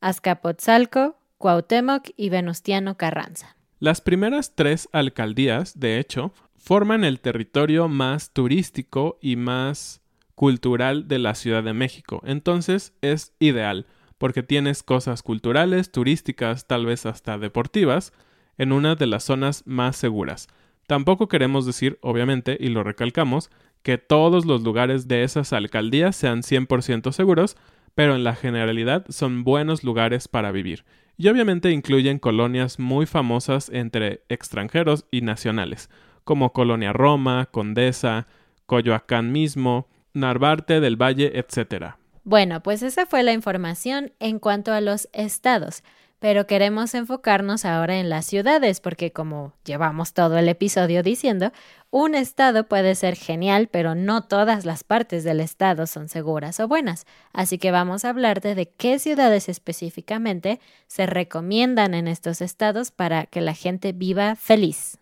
Azcapotzalco, 0.00 1.18
Cuauhtémoc 1.36 2.08
y 2.16 2.30
Venustiano 2.30 2.96
Carranza. 2.96 3.54
Las 3.78 4.00
primeras 4.00 4.54
tres 4.54 4.88
alcaldías, 4.92 5.78
de 5.78 5.98
hecho, 5.98 6.32
forman 6.66 7.04
el 7.04 7.20
territorio 7.20 7.86
más 7.86 8.32
turístico 8.32 9.20
y 9.22 9.36
más 9.36 10.02
cultural 10.34 11.06
de 11.06 11.20
la 11.20 11.36
Ciudad 11.36 11.62
de 11.62 11.72
México. 11.72 12.20
Entonces 12.24 12.92
es 13.02 13.36
ideal, 13.38 13.86
porque 14.18 14.42
tienes 14.42 14.82
cosas 14.82 15.22
culturales, 15.22 15.92
turísticas, 15.92 16.66
tal 16.66 16.84
vez 16.84 17.06
hasta 17.06 17.38
deportivas, 17.38 18.12
en 18.58 18.72
una 18.72 18.96
de 18.96 19.06
las 19.06 19.22
zonas 19.22 19.62
más 19.64 19.94
seguras. 19.94 20.48
Tampoco 20.88 21.28
queremos 21.28 21.66
decir, 21.66 22.00
obviamente, 22.02 22.56
y 22.58 22.70
lo 22.70 22.82
recalcamos, 22.82 23.48
que 23.84 23.96
todos 23.96 24.44
los 24.44 24.62
lugares 24.62 25.06
de 25.06 25.22
esas 25.22 25.52
alcaldías 25.52 26.16
sean 26.16 26.42
100% 26.42 27.12
seguros, 27.12 27.56
pero 27.94 28.16
en 28.16 28.24
la 28.24 28.34
generalidad 28.34 29.06
son 29.08 29.44
buenos 29.44 29.84
lugares 29.84 30.26
para 30.26 30.50
vivir. 30.50 30.84
Y 31.16 31.28
obviamente 31.28 31.70
incluyen 31.70 32.18
colonias 32.18 32.80
muy 32.80 33.06
famosas 33.06 33.70
entre 33.72 34.24
extranjeros 34.28 35.06
y 35.12 35.20
nacionales, 35.20 35.90
como 36.26 36.52
Colonia 36.52 36.92
Roma, 36.92 37.46
Condesa, 37.50 38.26
Coyoacán 38.66 39.32
mismo, 39.32 39.86
Narvarte 40.12 40.80
del 40.80 41.00
Valle, 41.00 41.38
etc. 41.38 41.94
Bueno, 42.24 42.62
pues 42.62 42.82
esa 42.82 43.06
fue 43.06 43.22
la 43.22 43.32
información 43.32 44.12
en 44.18 44.38
cuanto 44.38 44.72
a 44.72 44.82
los 44.82 45.08
estados 45.14 45.82
pero 46.18 46.46
queremos 46.46 46.94
enfocarnos 46.94 47.64
ahora 47.64 47.98
en 47.98 48.08
las 48.08 48.24
ciudades, 48.24 48.80
porque 48.80 49.12
como 49.12 49.52
llevamos 49.64 50.14
todo 50.14 50.38
el 50.38 50.48
episodio 50.48 51.02
diciendo, 51.02 51.52
un 51.90 52.14
estado 52.14 52.66
puede 52.66 52.94
ser 52.94 53.16
genial, 53.16 53.68
pero 53.70 53.94
no 53.94 54.22
todas 54.22 54.64
las 54.64 54.82
partes 54.82 55.24
del 55.24 55.40
estado 55.40 55.86
son 55.86 56.08
seguras 56.08 56.58
o 56.58 56.68
buenas. 56.68 57.06
Así 57.32 57.58
que 57.58 57.70
vamos 57.70 58.04
a 58.04 58.10
hablarte 58.10 58.54
de 58.54 58.68
qué 58.68 58.98
ciudades 58.98 59.48
específicamente 59.48 60.58
se 60.86 61.06
recomiendan 61.06 61.94
en 61.94 62.08
estos 62.08 62.40
estados 62.40 62.90
para 62.90 63.26
que 63.26 63.40
la 63.40 63.54
gente 63.54 63.92
viva 63.92 64.36
feliz. 64.36 64.98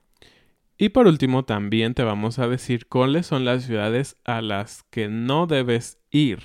Y 0.77 0.91
por 0.91 1.07
último, 1.07 1.45
también 1.45 1.95
te 1.95 2.03
vamos 2.03 2.39
a 2.39 2.49
decir 2.49 2.87
cuáles 2.87 3.27
son 3.27 3.45
las 3.45 3.65
ciudades 3.65 4.17
a 4.25 4.43
las 4.43 4.83
que 4.91 5.09
no 5.09 5.47
debes 5.47 5.99
ir 6.11 6.43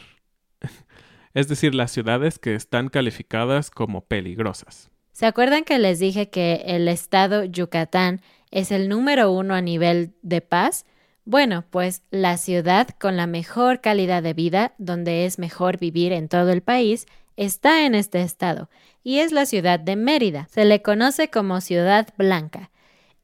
es 1.34 1.48
decir, 1.48 1.76
las 1.76 1.92
ciudades 1.92 2.40
que 2.40 2.56
están 2.56 2.90
calificadas 2.90 3.72
como 3.72 4.02
peligrosas. 4.02 4.90
¿Se 5.12 5.26
acuerdan 5.26 5.64
que 5.64 5.80
les 5.80 6.00
dije 6.00 6.30
que 6.30 6.64
el 6.66 6.88
estado 6.88 7.44
Yucatán 7.44 8.22
es 8.52 8.72
el 8.72 8.90
número 8.90 9.32
uno 9.32 9.54
a 9.54 9.62
nivel 9.62 10.14
de 10.22 10.42
paz? 10.42 10.86
Bueno, 11.26 11.66
pues 11.70 12.04
la 12.10 12.38
ciudad 12.38 12.90
con 13.00 13.18
la 13.18 13.28
mejor 13.28 13.82
calidad 13.82 14.24
de 14.24 14.34
vida, 14.34 14.74
donde 14.78 15.26
es 15.26 15.38
mejor 15.38 15.78
vivir 15.78 16.14
en 16.14 16.30
todo 16.30 16.52
el 16.52 16.62
país, 16.62 17.06
está 17.36 17.86
en 17.86 17.96
este 17.96 18.22
estado, 18.22 18.70
y 19.04 19.20
es 19.20 19.32
la 19.32 19.46
ciudad 19.46 19.80
de 19.80 19.96
Mérida. 19.96 20.48
Se 20.50 20.66
le 20.66 20.82
conoce 20.82 21.30
como 21.30 21.62
Ciudad 21.62 22.08
Blanca, 22.18 22.72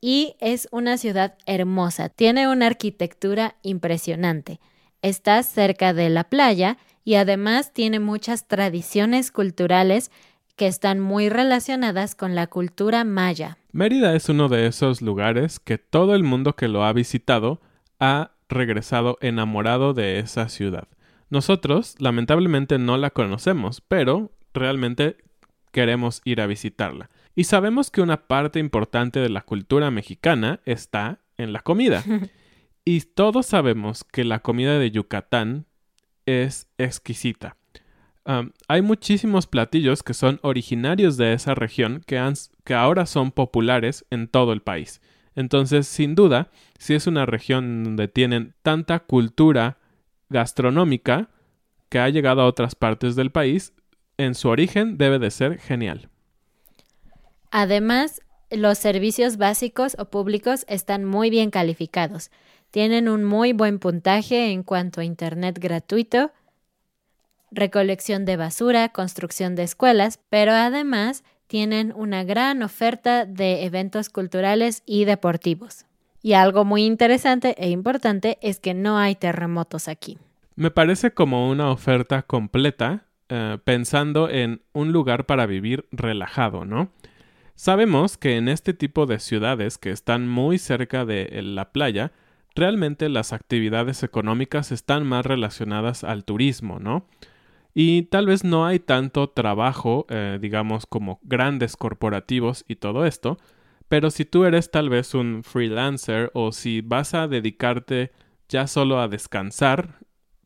y 0.01 0.35
es 0.39 0.67
una 0.71 0.97
ciudad 0.97 1.35
hermosa, 1.45 2.09
tiene 2.09 2.47
una 2.47 2.67
arquitectura 2.67 3.55
impresionante. 3.61 4.59
Está 5.01 5.41
cerca 5.43 5.93
de 5.93 6.09
la 6.09 6.25
playa 6.25 6.77
y 7.03 7.15
además 7.15 7.73
tiene 7.73 7.99
muchas 7.99 8.47
tradiciones 8.47 9.31
culturales 9.31 10.11
que 10.55 10.67
están 10.67 10.99
muy 10.99 11.29
relacionadas 11.29 12.15
con 12.15 12.33
la 12.33 12.47
cultura 12.47 13.03
maya. 13.03 13.57
Mérida 13.71 14.15
es 14.15 14.29
uno 14.29 14.47
de 14.47 14.67
esos 14.67 15.01
lugares 15.01 15.59
que 15.59 15.77
todo 15.77 16.15
el 16.15 16.23
mundo 16.23 16.55
que 16.55 16.67
lo 16.67 16.83
ha 16.83 16.93
visitado 16.93 17.61
ha 17.99 18.31
regresado 18.47 19.17
enamorado 19.21 19.93
de 19.93 20.19
esa 20.19 20.49
ciudad. 20.49 20.87
Nosotros, 21.29 21.95
lamentablemente, 21.99 22.77
no 22.77 22.97
la 22.97 23.09
conocemos, 23.09 23.81
pero 23.81 24.31
realmente 24.53 25.17
queremos 25.71 26.21
ir 26.23 26.39
a 26.39 26.47
visitarla. 26.47 27.09
Y 27.35 27.43
sabemos 27.43 27.91
que 27.91 28.01
una 28.01 28.27
parte 28.27 28.59
importante 28.59 29.19
de 29.19 29.29
la 29.29 29.41
cultura 29.41 29.91
mexicana 29.91 30.61
está 30.65 31.19
en 31.37 31.51
la 31.51 31.59
comida. 31.59 32.03
y 32.85 33.01
todos 33.01 33.45
sabemos 33.45 34.03
que 34.05 34.23
la 34.23 34.39
comida 34.39 34.79
de 34.79 34.91
Yucatán 34.91 35.65
es 36.25 36.67
exquisita. 36.77 37.57
hay 38.67 38.81
muchísimos 38.81 39.45
platillos 39.45 40.01
que 40.01 40.15
son 40.15 40.39
originarios 40.41 41.17
de 41.17 41.33
esa 41.33 41.53
región 41.53 42.01
que, 42.07 42.33
que 42.63 42.73
ahora 42.73 43.05
son 43.05 43.31
populares 43.31 44.05
en 44.09 44.27
todo 44.27 44.53
el 44.53 44.61
país. 44.61 45.01
Entonces, 45.35 45.87
sin 45.87 46.15
duda, 46.15 46.49
si 46.79 46.93
es 46.95 47.05
una 47.05 47.25
región 47.25 47.83
donde 47.83 48.07
tienen 48.07 48.55
tanta 48.63 48.99
cultura 48.99 49.77
gastronómica 50.29 51.29
que 51.89 51.99
ha 51.99 52.09
llegado 52.09 52.41
a 52.41 52.45
otras 52.45 52.73
partes 52.73 53.15
del 53.15 53.31
país, 53.31 53.73
en 54.17 54.33
su 54.33 54.47
origen 54.47 54.97
debe 54.97 55.19
de 55.19 55.29
ser 55.29 55.59
genial. 55.59 56.09
Además, 57.51 58.21
los 58.51 58.77
servicios 58.77 59.37
básicos 59.37 59.95
o 59.99 60.05
públicos 60.05 60.65
están 60.67 61.05
muy 61.05 61.29
bien 61.29 61.51
calificados. 61.51 62.31
Tienen 62.71 63.07
un 63.07 63.23
muy 63.23 63.53
buen 63.53 63.79
puntaje 63.79 64.51
en 64.51 64.63
cuanto 64.63 65.01
a 65.01 65.05
Internet 65.05 65.59
gratuito, 65.59 66.31
recolección 67.51 68.25
de 68.25 68.37
basura, 68.37 68.89
construcción 68.89 69.55
de 69.55 69.63
escuelas, 69.63 70.19
pero 70.29 70.51
además 70.51 71.23
tienen 71.47 71.93
una 71.95 72.23
gran 72.23 72.63
oferta 72.63 73.25
de 73.25 73.65
eventos 73.65 74.09
culturales 74.09 74.83
y 74.85 75.05
deportivos. 75.05 75.85
Y 76.21 76.33
algo 76.33 76.65
muy 76.65 76.85
interesante 76.85 77.55
e 77.57 77.69
importante 77.69 78.39
es 78.41 78.59
que 78.59 78.73
no 78.73 78.97
hay 78.97 79.15
terremotos 79.15 79.87
aquí. 79.87 80.17
Me 80.55 80.71
parece 80.71 81.11
como 81.11 81.49
una 81.49 81.69
oferta 81.69 82.23
completa 82.23 83.05
eh, 83.29 83.57
pensando 83.63 84.29
en 84.29 84.61
un 84.73 84.91
lugar 84.91 85.25
para 85.25 85.45
vivir 85.45 85.85
relajado, 85.91 86.65
¿no? 86.65 86.89
Sabemos 87.55 88.17
que 88.17 88.35
en 88.35 88.49
este 88.49 88.73
tipo 88.73 89.05
de 89.05 89.19
ciudades 89.19 89.77
que 89.77 89.91
están 89.91 90.27
muy 90.27 90.57
cerca 90.57 91.05
de 91.05 91.41
la 91.41 91.71
playa, 91.71 92.11
realmente 92.53 93.09
las 93.09 93.33
actividades 93.33 94.03
económicas 94.03 94.71
están 94.71 95.07
más 95.07 95.25
relacionadas 95.25 96.03
al 96.03 96.25
turismo, 96.25 96.79
¿no? 96.79 97.07
Y 97.73 98.03
tal 98.03 98.25
vez 98.25 98.43
no 98.43 98.65
hay 98.65 98.79
tanto 98.79 99.29
trabajo, 99.29 100.05
eh, 100.09 100.37
digamos, 100.41 100.85
como 100.85 101.19
grandes 101.23 101.75
corporativos 101.75 102.63
y 102.67 102.77
todo 102.77 103.05
esto, 103.05 103.37
pero 103.89 104.09
si 104.11 104.25
tú 104.25 104.45
eres 104.45 104.71
tal 104.71 104.89
vez 104.89 105.13
un 105.13 105.43
freelancer 105.43 106.31
o 106.33 106.51
si 106.51 106.81
vas 106.81 107.13
a 107.13 107.27
dedicarte 107.27 108.11
ya 108.49 108.67
solo 108.67 108.99
a 108.99 109.07
descansar, 109.07 109.99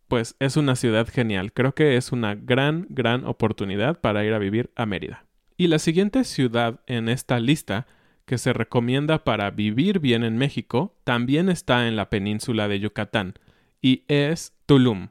pues 0.07 0.35
es 0.39 0.57
una 0.57 0.75
ciudad 0.75 1.07
genial. 1.07 1.53
Creo 1.53 1.73
que 1.73 1.97
es 1.97 2.11
una 2.11 2.35
gran, 2.35 2.87
gran 2.89 3.25
oportunidad 3.25 4.01
para 4.01 4.25
ir 4.25 4.33
a 4.33 4.39
vivir 4.39 4.71
a 4.75 4.85
Mérida. 4.85 5.28
Y 5.59 5.67
la 5.67 5.77
siguiente 5.77 6.23
ciudad 6.23 6.79
en 6.87 7.09
esta 7.09 7.37
lista 7.37 7.85
que 8.25 8.37
se 8.37 8.53
recomienda 8.53 9.25
para 9.25 9.51
vivir 9.51 9.99
bien 9.99 10.23
en 10.23 10.37
México 10.37 10.95
también 11.03 11.49
está 11.49 11.85
en 11.89 11.97
la 11.97 12.09
península 12.09 12.69
de 12.69 12.79
Yucatán 12.79 13.33
y 13.81 14.05
es 14.07 14.53
Tulum. 14.67 15.09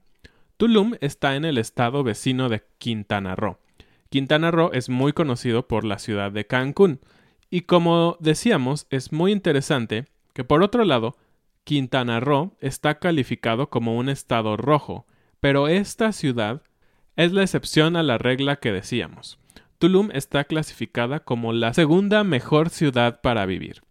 Tulum 0.56 0.94
está 1.02 1.36
en 1.36 1.44
el 1.44 1.58
estado 1.58 2.02
vecino 2.02 2.48
de 2.48 2.62
Quintana 2.78 3.36
Roo. 3.36 3.58
Quintana 4.08 4.50
Roo 4.50 4.70
es 4.72 4.88
muy 4.88 5.12
conocido 5.12 5.68
por 5.68 5.84
la 5.84 5.98
ciudad 5.98 6.32
de 6.32 6.46
Cancún 6.46 7.00
y 7.50 7.62
como 7.62 8.16
decíamos 8.18 8.86
es 8.88 9.12
muy 9.12 9.32
interesante 9.32 10.06
que 10.32 10.44
por 10.44 10.62
otro 10.62 10.84
lado 10.84 11.18
Quintana 11.64 12.20
Roo 12.20 12.56
está 12.60 12.98
calificado 13.00 13.68
como 13.68 13.98
un 13.98 14.08
estado 14.08 14.56
rojo, 14.56 15.06
pero 15.40 15.68
esta 15.68 16.10
ciudad 16.12 16.62
es 17.16 17.32
la 17.32 17.42
excepción 17.42 17.96
a 17.96 18.02
la 18.02 18.16
regla 18.16 18.56
que 18.56 18.72
decíamos. 18.72 19.38
Tulum 19.78 20.10
está 20.12 20.44
clasificada 20.44 21.20
como 21.20 21.52
la 21.52 21.72
segunda 21.72 22.24
mejor 22.24 22.70
ciudad 22.70 23.20
para 23.20 23.46
vivir. 23.46 23.82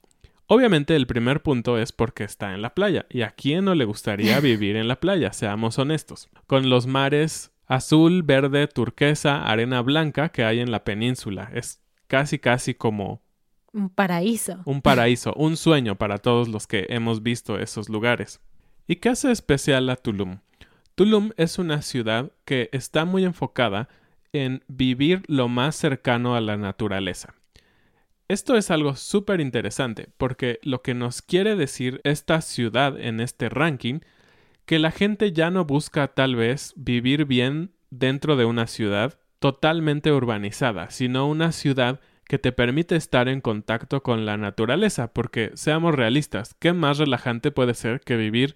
Obviamente 0.47 0.95
el 0.95 1.07
primer 1.07 1.41
punto 1.41 1.77
es 1.77 1.91
porque 1.91 2.23
está 2.23 2.53
en 2.53 2.61
la 2.61 2.73
playa, 2.73 3.05
y 3.09 3.21
a 3.21 3.31
quién 3.31 3.65
no 3.65 3.75
le 3.75 3.85
gustaría 3.85 4.39
vivir 4.41 4.75
en 4.75 4.87
la 4.87 4.99
playa, 4.99 5.33
seamos 5.33 5.79
honestos, 5.79 6.29
con 6.45 6.69
los 6.69 6.87
mares 6.87 7.51
azul, 7.67 8.23
verde, 8.23 8.67
turquesa, 8.67 9.45
arena 9.45 9.81
blanca 9.81 10.29
que 10.29 10.43
hay 10.43 10.59
en 10.59 10.71
la 10.71 10.83
península. 10.83 11.51
Es 11.53 11.81
casi 12.07 12.39
casi 12.39 12.73
como 12.73 13.21
un 13.73 13.89
paraíso. 13.89 14.61
Un 14.65 14.81
paraíso, 14.81 15.33
un 15.35 15.57
sueño 15.57 15.97
para 15.97 16.17
todos 16.17 16.47
los 16.47 16.65
que 16.65 16.87
hemos 16.89 17.21
visto 17.21 17.59
esos 17.59 17.89
lugares. 17.89 18.41
¿Y 18.87 18.97
qué 18.97 19.09
hace 19.09 19.31
especial 19.31 19.89
a 19.89 19.97
Tulum? 19.97 20.39
Tulum 20.95 21.31
es 21.37 21.59
una 21.59 21.81
ciudad 21.81 22.31
que 22.45 22.69
está 22.71 23.05
muy 23.05 23.23
enfocada 23.23 23.89
en 24.33 24.63
vivir 24.67 25.23
lo 25.27 25.47
más 25.47 25.75
cercano 25.75 26.35
a 26.35 26.41
la 26.41 26.57
naturaleza. 26.57 27.35
Esto 28.27 28.57
es 28.57 28.71
algo 28.71 28.95
súper 28.95 29.39
interesante 29.39 30.09
porque 30.17 30.59
lo 30.61 30.81
que 30.81 30.93
nos 30.93 31.21
quiere 31.21 31.55
decir 31.55 32.01
esta 32.03 32.41
ciudad 32.41 32.99
en 32.99 33.21
este 33.21 33.47
ranking, 33.47 33.99
que 34.65 34.79
la 34.79 34.91
gente 34.91 35.31
ya 35.31 35.49
no 35.49 35.63
busca 35.63 36.09
tal 36.09 36.35
vez 36.35 36.73
vivir 36.75 37.25
bien 37.25 37.71
dentro 37.89 38.35
de 38.35 38.43
una 38.43 38.67
ciudad 38.67 39.17
totalmente 39.39 40.11
urbanizada, 40.11 40.89
sino 40.89 41.27
una 41.29 41.53
ciudad 41.53 42.01
que 42.25 42.37
te 42.37 42.51
permite 42.51 42.97
estar 42.97 43.29
en 43.29 43.39
contacto 43.39 44.03
con 44.03 44.25
la 44.25 44.35
naturaleza, 44.35 45.13
porque 45.13 45.51
seamos 45.53 45.95
realistas, 45.95 46.53
¿qué 46.59 46.73
más 46.73 46.97
relajante 46.97 47.51
puede 47.51 47.73
ser 47.73 48.01
que 48.01 48.17
vivir 48.17 48.55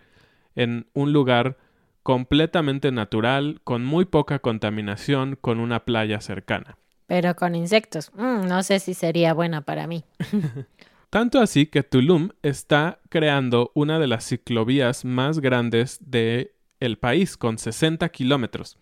en 0.55 0.87
un 0.93 1.13
lugar 1.13 1.57
completamente 2.03 2.91
natural, 2.91 3.61
con 3.63 3.85
muy 3.85 4.05
poca 4.05 4.39
contaminación, 4.39 5.37
con 5.39 5.59
una 5.59 5.85
playa 5.85 6.21
cercana? 6.21 6.77
Pero 7.07 7.35
con 7.35 7.55
insectos, 7.55 8.11
mm, 8.15 8.47
no 8.47 8.63
sé 8.63 8.79
si 8.79 8.93
sería 8.93 9.33
buena 9.33 9.61
para 9.61 9.87
mí. 9.87 10.03
Tanto 11.09 11.39
así 11.39 11.65
que 11.65 11.83
Tulum 11.83 12.29
está 12.41 12.99
creando 13.09 13.71
una 13.75 13.99
de 13.99 14.07
las 14.07 14.25
ciclovías 14.25 15.03
más 15.03 15.39
grandes 15.39 15.97
del 16.01 16.51
el 16.79 16.97
país, 16.97 17.37
con 17.37 17.59
60 17.59 18.09
kilómetros 18.09 18.77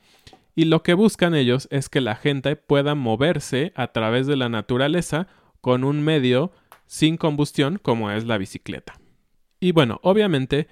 y 0.60 0.66
lo 0.66 0.84
que 0.84 0.94
buscan 0.94 1.36
ellos 1.36 1.70
es 1.72 1.88
que 1.88 2.02
la 2.02 2.18
gente 2.18 2.58
pueda 2.58 2.94
moverse 2.94 3.72
a 3.76 3.94
través 3.94 4.28
de 4.28 4.36
la 4.36 4.50
naturaleza 4.50 5.28
con 5.62 5.86
un 5.86 6.02
medio 6.02 6.52
sin 6.86 7.16
combustión 7.16 7.80
como 7.82 8.12
es 8.12 8.26
la 8.26 8.38
bicicleta. 8.38 9.00
Y 9.62 9.72
bueno, 9.72 10.02
obviamente 10.04 10.68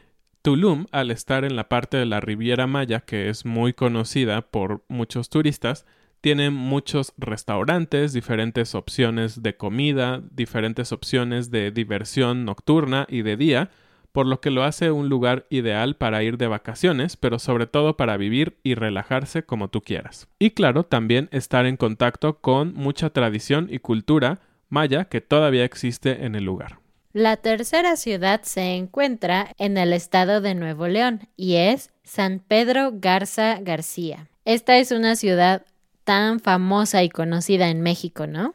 Tulum, 0.48 0.86
al 0.94 1.12
estar 1.12 1.44
en 1.44 1.58
la 1.58 1.68
parte 1.68 1.98
de 1.98 2.06
la 2.06 2.22
Riviera 2.22 2.68
Maya, 2.68 3.02
que 3.02 3.28
es 3.28 3.46
muy 3.46 3.74
conocida 3.74 4.44
por 4.44 4.82
muchos 4.88 5.30
turistas, 5.30 5.86
tiene 6.22 6.52
muchos 6.52 7.12
restaurantes, 7.18 8.14
diferentes 8.14 8.74
opciones 8.74 9.44
de 9.44 9.58
comida, 9.58 10.22
diferentes 10.32 10.94
opciones 10.94 11.52
de 11.52 11.72
diversión 11.72 12.46
nocturna 12.46 13.06
y 13.10 13.24
de 13.24 13.36
día, 13.36 13.72
por 14.14 14.26
lo 14.26 14.40
que 14.40 14.50
lo 14.50 14.64
hace 14.64 14.90
un 14.90 15.10
lugar 15.10 15.48
ideal 15.50 15.98
para 15.98 16.24
ir 16.24 16.38
de 16.38 16.48
vacaciones, 16.48 17.18
pero 17.18 17.40
sobre 17.40 17.68
todo 17.68 17.98
para 17.98 18.16
vivir 18.16 18.56
y 18.64 18.76
relajarse 18.76 19.44
como 19.44 19.68
tú 19.68 19.82
quieras. 19.82 20.30
Y 20.40 20.52
claro, 20.52 20.84
también 20.84 21.28
estar 21.34 21.66
en 21.66 21.76
contacto 21.76 22.40
con 22.40 22.74
mucha 22.74 23.10
tradición 23.10 23.68
y 23.70 23.80
cultura 23.80 24.40
maya 24.70 25.10
que 25.10 25.20
todavía 25.20 25.66
existe 25.66 26.24
en 26.24 26.36
el 26.36 26.46
lugar. 26.46 26.87
La 27.18 27.36
tercera 27.36 27.96
ciudad 27.96 28.44
se 28.44 28.76
encuentra 28.76 29.52
en 29.58 29.80
el 29.80 29.92
estado 29.92 30.40
de 30.40 30.54
Nuevo 30.54 30.88
León 30.88 31.28
y 31.36 31.56
es 31.56 31.92
San 32.04 32.38
Pedro 32.38 32.92
Garza 32.94 33.58
García. 33.60 34.28
Esta 34.46 34.78
es 34.78 34.92
una 34.92 35.16
ciudad 35.16 35.66
tan 36.04 36.40
famosa 36.40 37.02
y 37.02 37.10
conocida 37.10 37.70
en 37.70 37.82
México, 37.82 38.28
¿no? 38.28 38.54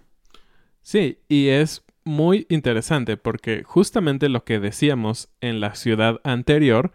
Sí, 0.81 1.19
y 1.29 1.49
es 1.49 1.83
muy 2.05 2.47
interesante 2.51 3.17
porque 3.17 3.65
justamente 3.65 4.29
lo 4.29 4.45
que 4.45 4.61
decíamos 4.61 5.29
en 5.41 5.59
la 5.59 5.75
ciudad 5.75 6.21
anterior 6.23 6.93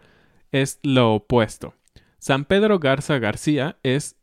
es 0.52 0.80
lo 0.82 1.16
opuesto. 1.16 1.74
San 2.18 2.46
Pedro 2.46 2.78
Garza 2.78 3.18
García 3.18 3.76
es 3.82 4.16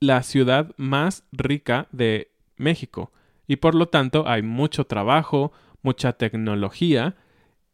la 0.00 0.22
ciudad 0.22 0.74
más 0.76 1.24
rica 1.32 1.88
de 1.92 2.30
México 2.58 3.10
y 3.46 3.56
por 3.56 3.74
lo 3.74 3.88
tanto 3.88 4.28
hay 4.28 4.42
mucho 4.42 4.84
trabajo, 4.84 5.50
mucha 5.82 6.12
tecnología 6.12 7.16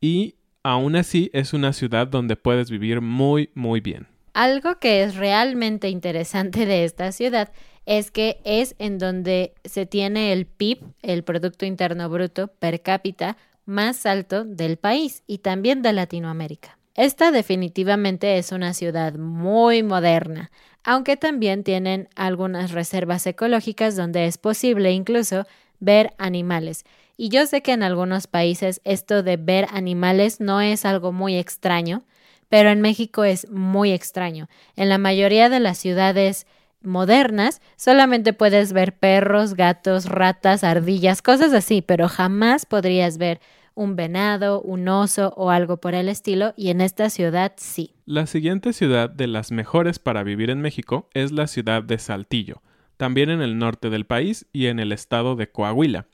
y 0.00 0.36
aún 0.62 0.96
así 0.96 1.30
es 1.32 1.52
una 1.52 1.72
ciudad 1.72 2.06
donde 2.06 2.36
puedes 2.36 2.70
vivir 2.70 3.00
muy 3.00 3.50
muy 3.54 3.80
bien. 3.80 4.06
Algo 4.34 4.78
que 4.78 5.02
es 5.02 5.16
realmente 5.16 5.88
interesante 5.88 6.66
de 6.66 6.84
esta 6.84 7.10
ciudad 7.12 7.52
es 7.86 8.10
que 8.10 8.40
es 8.44 8.74
en 8.78 8.98
donde 8.98 9.54
se 9.64 9.86
tiene 9.86 10.32
el 10.32 10.44
PIB, 10.46 10.80
el 11.02 11.22
Producto 11.22 11.64
Interno 11.64 12.10
Bruto 12.10 12.48
per 12.48 12.82
cápita, 12.82 13.36
más 13.64 14.04
alto 14.06 14.44
del 14.44 14.76
país 14.76 15.22
y 15.26 15.38
también 15.38 15.82
de 15.82 15.92
Latinoamérica. 15.92 16.78
Esta 16.94 17.30
definitivamente 17.30 18.38
es 18.38 18.52
una 18.52 18.74
ciudad 18.74 19.14
muy 19.14 19.82
moderna, 19.82 20.50
aunque 20.82 21.16
también 21.16 21.62
tienen 21.62 22.08
algunas 22.14 22.72
reservas 22.72 23.26
ecológicas 23.26 23.96
donde 23.96 24.26
es 24.26 24.38
posible 24.38 24.92
incluso 24.92 25.46
ver 25.78 26.14
animales. 26.18 26.84
Y 27.16 27.30
yo 27.30 27.46
sé 27.46 27.62
que 27.62 27.72
en 27.72 27.82
algunos 27.82 28.26
países 28.26 28.80
esto 28.84 29.22
de 29.22 29.36
ver 29.36 29.66
animales 29.72 30.40
no 30.40 30.60
es 30.60 30.84
algo 30.84 31.12
muy 31.12 31.36
extraño, 31.36 32.04
pero 32.48 32.70
en 32.70 32.80
México 32.80 33.24
es 33.24 33.50
muy 33.50 33.92
extraño. 33.92 34.48
En 34.76 34.88
la 34.88 34.98
mayoría 34.98 35.48
de 35.48 35.60
las 35.60 35.78
ciudades 35.78 36.46
modernas 36.82 37.60
solamente 37.76 38.32
puedes 38.32 38.72
ver 38.72 38.96
perros, 38.98 39.54
gatos, 39.54 40.06
ratas, 40.06 40.62
ardillas, 40.62 41.22
cosas 41.22 41.52
así, 41.52 41.82
pero 41.82 42.08
jamás 42.08 42.66
podrías 42.66 43.18
ver 43.18 43.40
un 43.74 43.94
venado, 43.94 44.62
un 44.62 44.88
oso 44.88 45.34
o 45.36 45.50
algo 45.50 45.78
por 45.78 45.94
el 45.94 46.08
estilo, 46.08 46.54
y 46.56 46.70
en 46.70 46.80
esta 46.80 47.10
ciudad 47.10 47.52
sí. 47.56 47.94
La 48.06 48.26
siguiente 48.26 48.72
ciudad 48.72 49.10
de 49.10 49.26
las 49.26 49.52
mejores 49.52 49.98
para 49.98 50.22
vivir 50.22 50.48
en 50.48 50.62
México 50.62 51.10
es 51.12 51.30
la 51.30 51.46
ciudad 51.46 51.82
de 51.82 51.98
Saltillo, 51.98 52.62
también 52.96 53.28
en 53.28 53.42
el 53.42 53.58
norte 53.58 53.90
del 53.90 54.06
país 54.06 54.46
y 54.52 54.66
en 54.66 54.78
el 54.78 54.92
estado 54.92 55.36
de 55.36 55.50
Coahuila. 55.50 56.06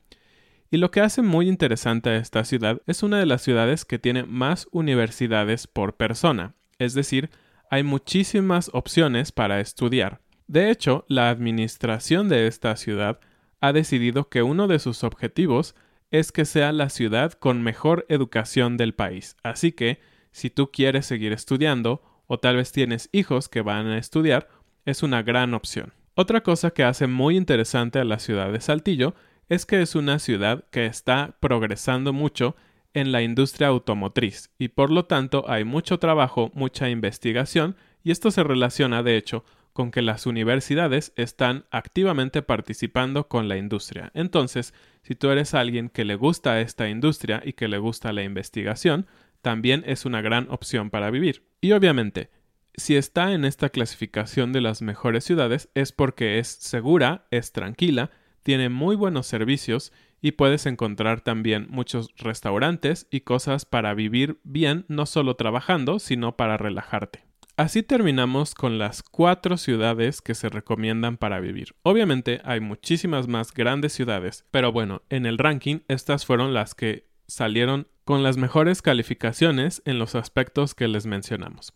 Y 0.72 0.78
lo 0.78 0.90
que 0.90 1.02
hace 1.02 1.20
muy 1.20 1.50
interesante 1.50 2.08
a 2.08 2.16
esta 2.16 2.44
ciudad 2.44 2.80
es 2.86 3.02
una 3.02 3.18
de 3.18 3.26
las 3.26 3.42
ciudades 3.42 3.84
que 3.84 3.98
tiene 3.98 4.24
más 4.24 4.68
universidades 4.72 5.66
por 5.66 5.96
persona, 5.96 6.54
es 6.78 6.94
decir, 6.94 7.28
hay 7.70 7.82
muchísimas 7.82 8.70
opciones 8.72 9.32
para 9.32 9.60
estudiar. 9.60 10.20
De 10.46 10.70
hecho, 10.70 11.04
la 11.08 11.28
administración 11.28 12.30
de 12.30 12.46
esta 12.46 12.74
ciudad 12.76 13.20
ha 13.60 13.74
decidido 13.74 14.30
que 14.30 14.42
uno 14.42 14.66
de 14.66 14.78
sus 14.78 15.04
objetivos 15.04 15.74
es 16.10 16.32
que 16.32 16.46
sea 16.46 16.72
la 16.72 16.88
ciudad 16.88 17.32
con 17.32 17.62
mejor 17.62 18.06
educación 18.08 18.78
del 18.78 18.94
país. 18.94 19.36
Así 19.42 19.72
que, 19.72 20.00
si 20.30 20.48
tú 20.48 20.70
quieres 20.72 21.04
seguir 21.04 21.34
estudiando, 21.34 22.02
o 22.26 22.38
tal 22.38 22.56
vez 22.56 22.72
tienes 22.72 23.10
hijos 23.12 23.50
que 23.50 23.60
van 23.60 23.88
a 23.88 23.98
estudiar, 23.98 24.48
es 24.86 25.02
una 25.02 25.22
gran 25.22 25.52
opción. 25.52 25.92
Otra 26.14 26.42
cosa 26.42 26.70
que 26.70 26.82
hace 26.82 27.06
muy 27.06 27.36
interesante 27.36 27.98
a 27.98 28.04
la 28.04 28.18
ciudad 28.18 28.50
de 28.50 28.60
Saltillo 28.62 29.14
es 29.48 29.66
que 29.66 29.82
es 29.82 29.94
una 29.94 30.18
ciudad 30.18 30.64
que 30.70 30.86
está 30.86 31.36
progresando 31.40 32.12
mucho 32.12 32.56
en 32.94 33.12
la 33.12 33.22
industria 33.22 33.68
automotriz 33.68 34.50
y 34.58 34.68
por 34.68 34.90
lo 34.90 35.06
tanto 35.06 35.44
hay 35.48 35.64
mucho 35.64 35.98
trabajo, 35.98 36.50
mucha 36.54 36.90
investigación 36.90 37.76
y 38.04 38.10
esto 38.10 38.30
se 38.30 38.44
relaciona 38.44 39.02
de 39.02 39.16
hecho 39.16 39.44
con 39.72 39.90
que 39.90 40.02
las 40.02 40.26
universidades 40.26 41.12
están 41.16 41.64
activamente 41.70 42.42
participando 42.42 43.28
con 43.28 43.48
la 43.48 43.56
industria. 43.56 44.10
Entonces, 44.14 44.74
si 45.02 45.14
tú 45.14 45.30
eres 45.30 45.54
alguien 45.54 45.88
que 45.88 46.04
le 46.04 46.14
gusta 46.14 46.60
esta 46.60 46.88
industria 46.88 47.42
y 47.44 47.54
que 47.54 47.68
le 47.68 47.78
gusta 47.78 48.12
la 48.12 48.22
investigación, 48.22 49.06
también 49.40 49.82
es 49.86 50.04
una 50.04 50.20
gran 50.20 50.46
opción 50.50 50.90
para 50.90 51.10
vivir. 51.10 51.44
Y 51.60 51.72
obviamente, 51.72 52.30
si 52.74 52.96
está 52.96 53.32
en 53.32 53.44
esta 53.44 53.70
clasificación 53.70 54.52
de 54.52 54.60
las 54.60 54.82
mejores 54.82 55.24
ciudades 55.24 55.68
es 55.74 55.92
porque 55.92 56.38
es 56.38 56.48
segura, 56.48 57.26
es 57.30 57.52
tranquila, 57.52 58.10
tiene 58.42 58.68
muy 58.68 58.96
buenos 58.96 59.26
servicios 59.26 59.92
y 60.20 60.32
puedes 60.32 60.66
encontrar 60.66 61.20
también 61.20 61.66
muchos 61.68 62.10
restaurantes 62.16 63.08
y 63.10 63.20
cosas 63.20 63.64
para 63.64 63.92
vivir 63.94 64.38
bien, 64.44 64.84
no 64.88 65.06
solo 65.06 65.34
trabajando, 65.34 65.98
sino 65.98 66.36
para 66.36 66.56
relajarte. 66.56 67.24
Así 67.56 67.82
terminamos 67.82 68.54
con 68.54 68.78
las 68.78 69.02
cuatro 69.02 69.58
ciudades 69.58 70.22
que 70.22 70.34
se 70.34 70.48
recomiendan 70.48 71.18
para 71.18 71.38
vivir. 71.38 71.74
Obviamente 71.82 72.40
hay 72.44 72.60
muchísimas 72.60 73.28
más 73.28 73.52
grandes 73.52 73.92
ciudades, 73.92 74.46
pero 74.50 74.72
bueno, 74.72 75.02
en 75.10 75.26
el 75.26 75.36
ranking 75.36 75.80
estas 75.88 76.24
fueron 76.24 76.54
las 76.54 76.74
que 76.74 77.06
salieron 77.26 77.88
con 78.04 78.22
las 78.22 78.36
mejores 78.36 78.80
calificaciones 78.80 79.82
en 79.84 79.98
los 79.98 80.14
aspectos 80.14 80.74
que 80.74 80.88
les 80.88 81.04
mencionamos. 81.04 81.74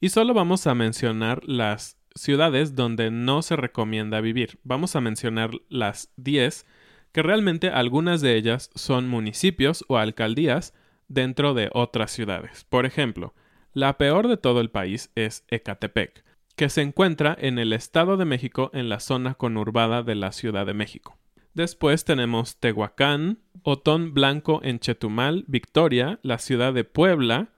Y 0.00 0.10
solo 0.10 0.34
vamos 0.34 0.66
a 0.66 0.74
mencionar 0.74 1.42
las 1.44 1.96
ciudades 2.14 2.74
donde 2.74 3.10
no 3.10 3.42
se 3.42 3.56
recomienda 3.56 4.20
vivir. 4.20 4.58
Vamos 4.62 4.96
a 4.96 5.00
mencionar 5.00 5.50
las 5.68 6.12
10, 6.16 6.66
que 7.12 7.22
realmente 7.22 7.68
algunas 7.68 8.20
de 8.20 8.36
ellas 8.36 8.70
son 8.74 9.08
municipios 9.08 9.84
o 9.88 9.98
alcaldías 9.98 10.74
dentro 11.08 11.54
de 11.54 11.70
otras 11.72 12.10
ciudades. 12.10 12.64
Por 12.64 12.86
ejemplo, 12.86 13.34
la 13.72 13.98
peor 13.98 14.28
de 14.28 14.36
todo 14.36 14.60
el 14.60 14.70
país 14.70 15.10
es 15.14 15.44
Ecatepec, 15.48 16.24
que 16.56 16.68
se 16.68 16.82
encuentra 16.82 17.36
en 17.38 17.58
el 17.58 17.72
Estado 17.72 18.16
de 18.16 18.24
México 18.24 18.70
en 18.72 18.88
la 18.88 19.00
zona 19.00 19.34
conurbada 19.34 20.02
de 20.02 20.14
la 20.14 20.32
Ciudad 20.32 20.66
de 20.66 20.74
México. 20.74 21.18
Después 21.54 22.04
tenemos 22.04 22.56
Tehuacán, 22.56 23.38
Otón 23.62 24.14
Blanco 24.14 24.60
en 24.62 24.80
Chetumal, 24.80 25.44
Victoria, 25.46 26.18
la 26.22 26.38
ciudad 26.38 26.72
de 26.72 26.84
Puebla, 26.84 27.48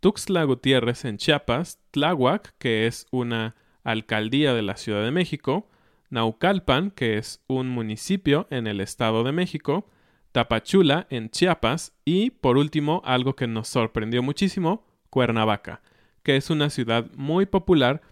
Tuxtla 0.00 0.44
Gutiérrez 0.44 1.04
en 1.04 1.18
Chiapas, 1.18 1.78
Tláhuac, 1.90 2.54
que 2.58 2.86
es 2.86 3.06
una 3.10 3.56
alcaldía 3.84 4.54
de 4.54 4.62
la 4.62 4.76
Ciudad 4.76 5.02
de 5.02 5.10
México, 5.10 5.68
Naucalpan, 6.10 6.90
que 6.90 7.18
es 7.18 7.42
un 7.46 7.68
municipio 7.68 8.46
en 8.50 8.66
el 8.66 8.80
Estado 8.80 9.22
de 9.22 9.32
México, 9.32 9.88
Tapachula 10.32 11.06
en 11.10 11.30
Chiapas 11.30 11.92
y, 12.04 12.30
por 12.30 12.56
último, 12.56 13.02
algo 13.04 13.34
que 13.34 13.46
nos 13.46 13.68
sorprendió 13.68 14.22
muchísimo, 14.22 14.84
Cuernavaca, 15.08 15.82
que 16.22 16.36
es 16.36 16.50
una 16.50 16.70
ciudad 16.70 17.10
muy 17.14 17.46
popular 17.46 18.02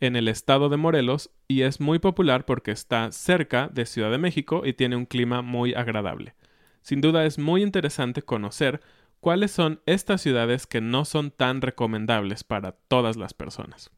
en 0.00 0.16
el 0.16 0.28
estado 0.28 0.68
de 0.68 0.76
Morelos 0.76 1.30
y 1.48 1.62
es 1.62 1.80
muy 1.80 1.98
popular 1.98 2.44
porque 2.44 2.70
está 2.70 3.10
cerca 3.12 3.68
de 3.68 3.86
Ciudad 3.86 4.10
de 4.10 4.18
México 4.18 4.62
y 4.64 4.74
tiene 4.74 4.96
un 4.96 5.06
clima 5.06 5.42
muy 5.42 5.74
agradable. 5.74 6.34
Sin 6.82 7.00
duda 7.00 7.24
es 7.24 7.38
muy 7.38 7.62
interesante 7.62 8.22
conocer 8.22 8.80
cuáles 9.20 9.50
son 9.50 9.80
estas 9.86 10.20
ciudades 10.20 10.66
que 10.66 10.80
no 10.80 11.04
son 11.04 11.30
tan 11.30 11.60
recomendables 11.60 12.44
para 12.44 12.72
todas 12.72 13.16
las 13.16 13.34
personas. 13.34 13.90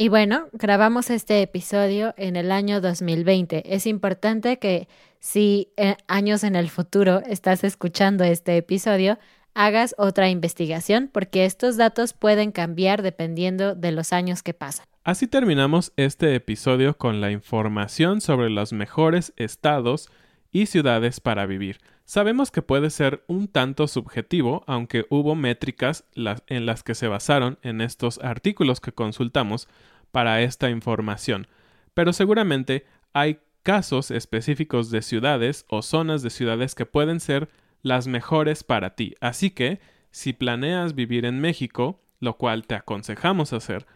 Y 0.00 0.10
bueno, 0.10 0.46
grabamos 0.52 1.10
este 1.10 1.42
episodio 1.42 2.14
en 2.16 2.36
el 2.36 2.52
año 2.52 2.80
2020. 2.80 3.74
Es 3.74 3.84
importante 3.84 4.60
que 4.60 4.86
si 5.18 5.72
eh, 5.76 5.96
años 6.06 6.44
en 6.44 6.54
el 6.54 6.70
futuro 6.70 7.20
estás 7.26 7.64
escuchando 7.64 8.22
este 8.22 8.56
episodio, 8.56 9.18
hagas 9.54 9.96
otra 9.98 10.28
investigación 10.28 11.10
porque 11.12 11.46
estos 11.46 11.76
datos 11.76 12.12
pueden 12.12 12.52
cambiar 12.52 13.02
dependiendo 13.02 13.74
de 13.74 13.90
los 13.90 14.12
años 14.12 14.44
que 14.44 14.54
pasan. 14.54 14.86
Así 15.02 15.26
terminamos 15.26 15.92
este 15.96 16.36
episodio 16.36 16.96
con 16.96 17.20
la 17.20 17.32
información 17.32 18.20
sobre 18.20 18.50
los 18.50 18.72
mejores 18.72 19.32
estados 19.36 20.10
y 20.52 20.66
ciudades 20.66 21.18
para 21.18 21.44
vivir. 21.44 21.80
Sabemos 22.08 22.50
que 22.50 22.62
puede 22.62 22.88
ser 22.88 23.22
un 23.26 23.48
tanto 23.48 23.86
subjetivo, 23.86 24.64
aunque 24.66 25.04
hubo 25.10 25.34
métricas 25.34 26.06
en 26.14 26.64
las 26.64 26.82
que 26.82 26.94
se 26.94 27.06
basaron 27.06 27.58
en 27.60 27.82
estos 27.82 28.18
artículos 28.20 28.80
que 28.80 28.92
consultamos 28.92 29.68
para 30.10 30.40
esta 30.40 30.70
información, 30.70 31.48
pero 31.92 32.14
seguramente 32.14 32.86
hay 33.12 33.40
casos 33.62 34.10
específicos 34.10 34.90
de 34.90 35.02
ciudades 35.02 35.66
o 35.68 35.82
zonas 35.82 36.22
de 36.22 36.30
ciudades 36.30 36.74
que 36.74 36.86
pueden 36.86 37.20
ser 37.20 37.50
las 37.82 38.06
mejores 38.06 38.64
para 38.64 38.94
ti. 38.94 39.14
Así 39.20 39.50
que, 39.50 39.78
si 40.10 40.32
planeas 40.32 40.94
vivir 40.94 41.26
en 41.26 41.42
México, 41.42 42.00
lo 42.20 42.38
cual 42.38 42.66
te 42.66 42.74
aconsejamos 42.74 43.52
hacer, 43.52 43.86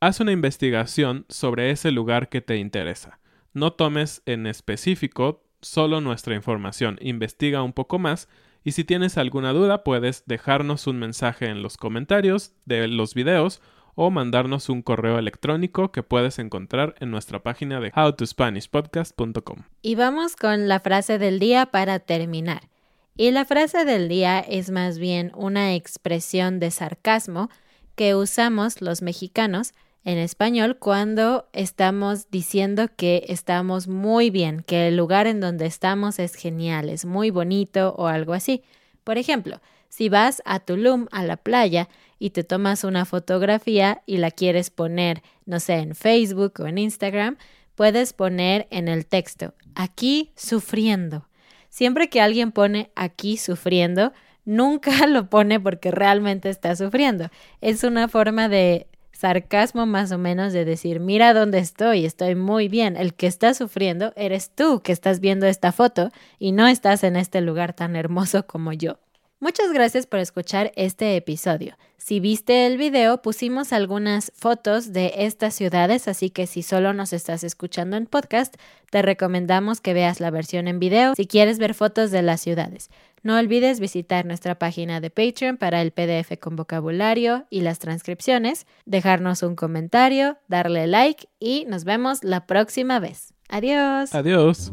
haz 0.00 0.18
una 0.18 0.32
investigación 0.32 1.26
sobre 1.28 1.70
ese 1.70 1.92
lugar 1.92 2.28
que 2.28 2.40
te 2.40 2.56
interesa. 2.56 3.20
No 3.52 3.72
tomes 3.72 4.20
en 4.26 4.48
específico 4.48 5.44
solo 5.62 6.00
nuestra 6.00 6.34
información, 6.34 6.98
investiga 7.00 7.62
un 7.62 7.72
poco 7.72 7.98
más 7.98 8.28
y 8.62 8.72
si 8.72 8.84
tienes 8.84 9.16
alguna 9.16 9.52
duda 9.52 9.84
puedes 9.84 10.24
dejarnos 10.26 10.86
un 10.86 10.98
mensaje 10.98 11.46
en 11.46 11.62
los 11.62 11.76
comentarios 11.76 12.52
de 12.66 12.88
los 12.88 13.14
videos 13.14 13.62
o 13.94 14.10
mandarnos 14.10 14.68
un 14.68 14.82
correo 14.82 15.18
electrónico 15.18 15.92
que 15.92 16.02
puedes 16.02 16.38
encontrar 16.38 16.94
en 17.00 17.10
nuestra 17.10 17.42
página 17.42 17.80
de 17.80 17.92
howtospanishpodcast.com. 17.94 19.64
Y 19.82 19.94
vamos 19.94 20.36
con 20.36 20.68
la 20.68 20.80
frase 20.80 21.18
del 21.18 21.38
día 21.38 21.66
para 21.66 21.98
terminar. 21.98 22.68
Y 23.16 23.30
la 23.32 23.44
frase 23.44 23.84
del 23.84 24.08
día 24.08 24.40
es 24.40 24.70
más 24.70 24.98
bien 24.98 25.32
una 25.34 25.74
expresión 25.74 26.60
de 26.60 26.70
sarcasmo 26.70 27.50
que 27.94 28.14
usamos 28.14 28.80
los 28.80 29.02
mexicanos 29.02 29.74
en 30.04 30.18
español 30.18 30.78
cuando 30.78 31.48
estamos 31.52 32.30
diciendo 32.30 32.88
que 32.96 33.24
estamos 33.28 33.88
muy 33.88 34.30
bien, 34.30 34.62
que 34.66 34.88
el 34.88 34.96
lugar 34.96 35.26
en 35.26 35.40
donde 35.40 35.66
estamos 35.66 36.18
es 36.18 36.34
genial, 36.34 36.88
es 36.88 37.04
muy 37.04 37.30
bonito 37.30 37.94
o 37.96 38.06
algo 38.06 38.32
así. 38.32 38.62
Por 39.04 39.18
ejemplo, 39.18 39.60
si 39.88 40.08
vas 40.08 40.42
a 40.44 40.60
Tulum, 40.60 41.06
a 41.10 41.24
la 41.24 41.36
playa, 41.36 41.88
y 42.20 42.30
te 42.30 42.44
tomas 42.44 42.84
una 42.84 43.06
fotografía 43.06 44.02
y 44.06 44.18
la 44.18 44.30
quieres 44.30 44.70
poner, 44.70 45.22
no 45.46 45.58
sé, 45.58 45.76
en 45.76 45.94
Facebook 45.94 46.60
o 46.60 46.66
en 46.66 46.78
Instagram, 46.78 47.38
puedes 47.74 48.12
poner 48.12 48.68
en 48.70 48.88
el 48.88 49.06
texto, 49.06 49.54
aquí 49.74 50.32
sufriendo. 50.36 51.26
Siempre 51.70 52.10
que 52.10 52.20
alguien 52.20 52.52
pone 52.52 52.90
aquí 52.94 53.38
sufriendo, 53.38 54.12
nunca 54.44 54.90
lo 55.08 55.30
pone 55.30 55.58
porque 55.58 55.90
realmente 55.90 56.50
está 56.50 56.76
sufriendo. 56.76 57.30
Es 57.62 57.84
una 57.84 58.06
forma 58.06 58.48
de 58.50 58.86
sarcasmo 59.20 59.84
más 59.84 60.12
o 60.12 60.18
menos 60.18 60.54
de 60.54 60.64
decir, 60.64 60.98
mira 60.98 61.34
dónde 61.34 61.58
estoy, 61.58 62.06
estoy 62.06 62.34
muy 62.34 62.68
bien. 62.68 62.96
El 62.96 63.12
que 63.12 63.26
está 63.26 63.52
sufriendo 63.52 64.14
eres 64.16 64.50
tú 64.50 64.80
que 64.80 64.92
estás 64.92 65.20
viendo 65.20 65.46
esta 65.46 65.72
foto 65.72 66.10
y 66.38 66.52
no 66.52 66.66
estás 66.66 67.04
en 67.04 67.16
este 67.16 67.42
lugar 67.42 67.74
tan 67.74 67.96
hermoso 67.96 68.46
como 68.46 68.72
yo. 68.72 68.98
Muchas 69.38 69.72
gracias 69.72 70.06
por 70.06 70.20
escuchar 70.20 70.72
este 70.74 71.16
episodio. 71.16 71.76
Si 71.96 72.18
viste 72.18 72.66
el 72.66 72.78
video, 72.78 73.20
pusimos 73.20 73.74
algunas 73.74 74.32
fotos 74.34 74.92
de 74.94 75.12
estas 75.16 75.54
ciudades, 75.54 76.08
así 76.08 76.30
que 76.30 76.46
si 76.46 76.62
solo 76.62 76.94
nos 76.94 77.12
estás 77.12 77.44
escuchando 77.44 77.98
en 77.98 78.06
podcast, 78.06 78.56
te 78.90 79.02
recomendamos 79.02 79.82
que 79.82 79.92
veas 79.92 80.20
la 80.20 80.30
versión 80.30 80.66
en 80.66 80.78
video 80.78 81.14
si 81.14 81.26
quieres 81.26 81.58
ver 81.58 81.74
fotos 81.74 82.10
de 82.10 82.22
las 82.22 82.40
ciudades. 82.40 82.90
No 83.22 83.36
olvides 83.36 83.80
visitar 83.80 84.24
nuestra 84.24 84.58
página 84.58 85.00
de 85.00 85.10
Patreon 85.10 85.58
para 85.58 85.82
el 85.82 85.90
PDF 85.90 86.38
con 86.40 86.56
vocabulario 86.56 87.46
y 87.50 87.60
las 87.60 87.78
transcripciones, 87.78 88.66
dejarnos 88.86 89.42
un 89.42 89.56
comentario, 89.56 90.38
darle 90.48 90.86
like 90.86 91.28
y 91.38 91.66
nos 91.66 91.84
vemos 91.84 92.24
la 92.24 92.46
próxima 92.46 92.98
vez. 92.98 93.34
Adiós. 93.48 94.14
Adiós. 94.14 94.72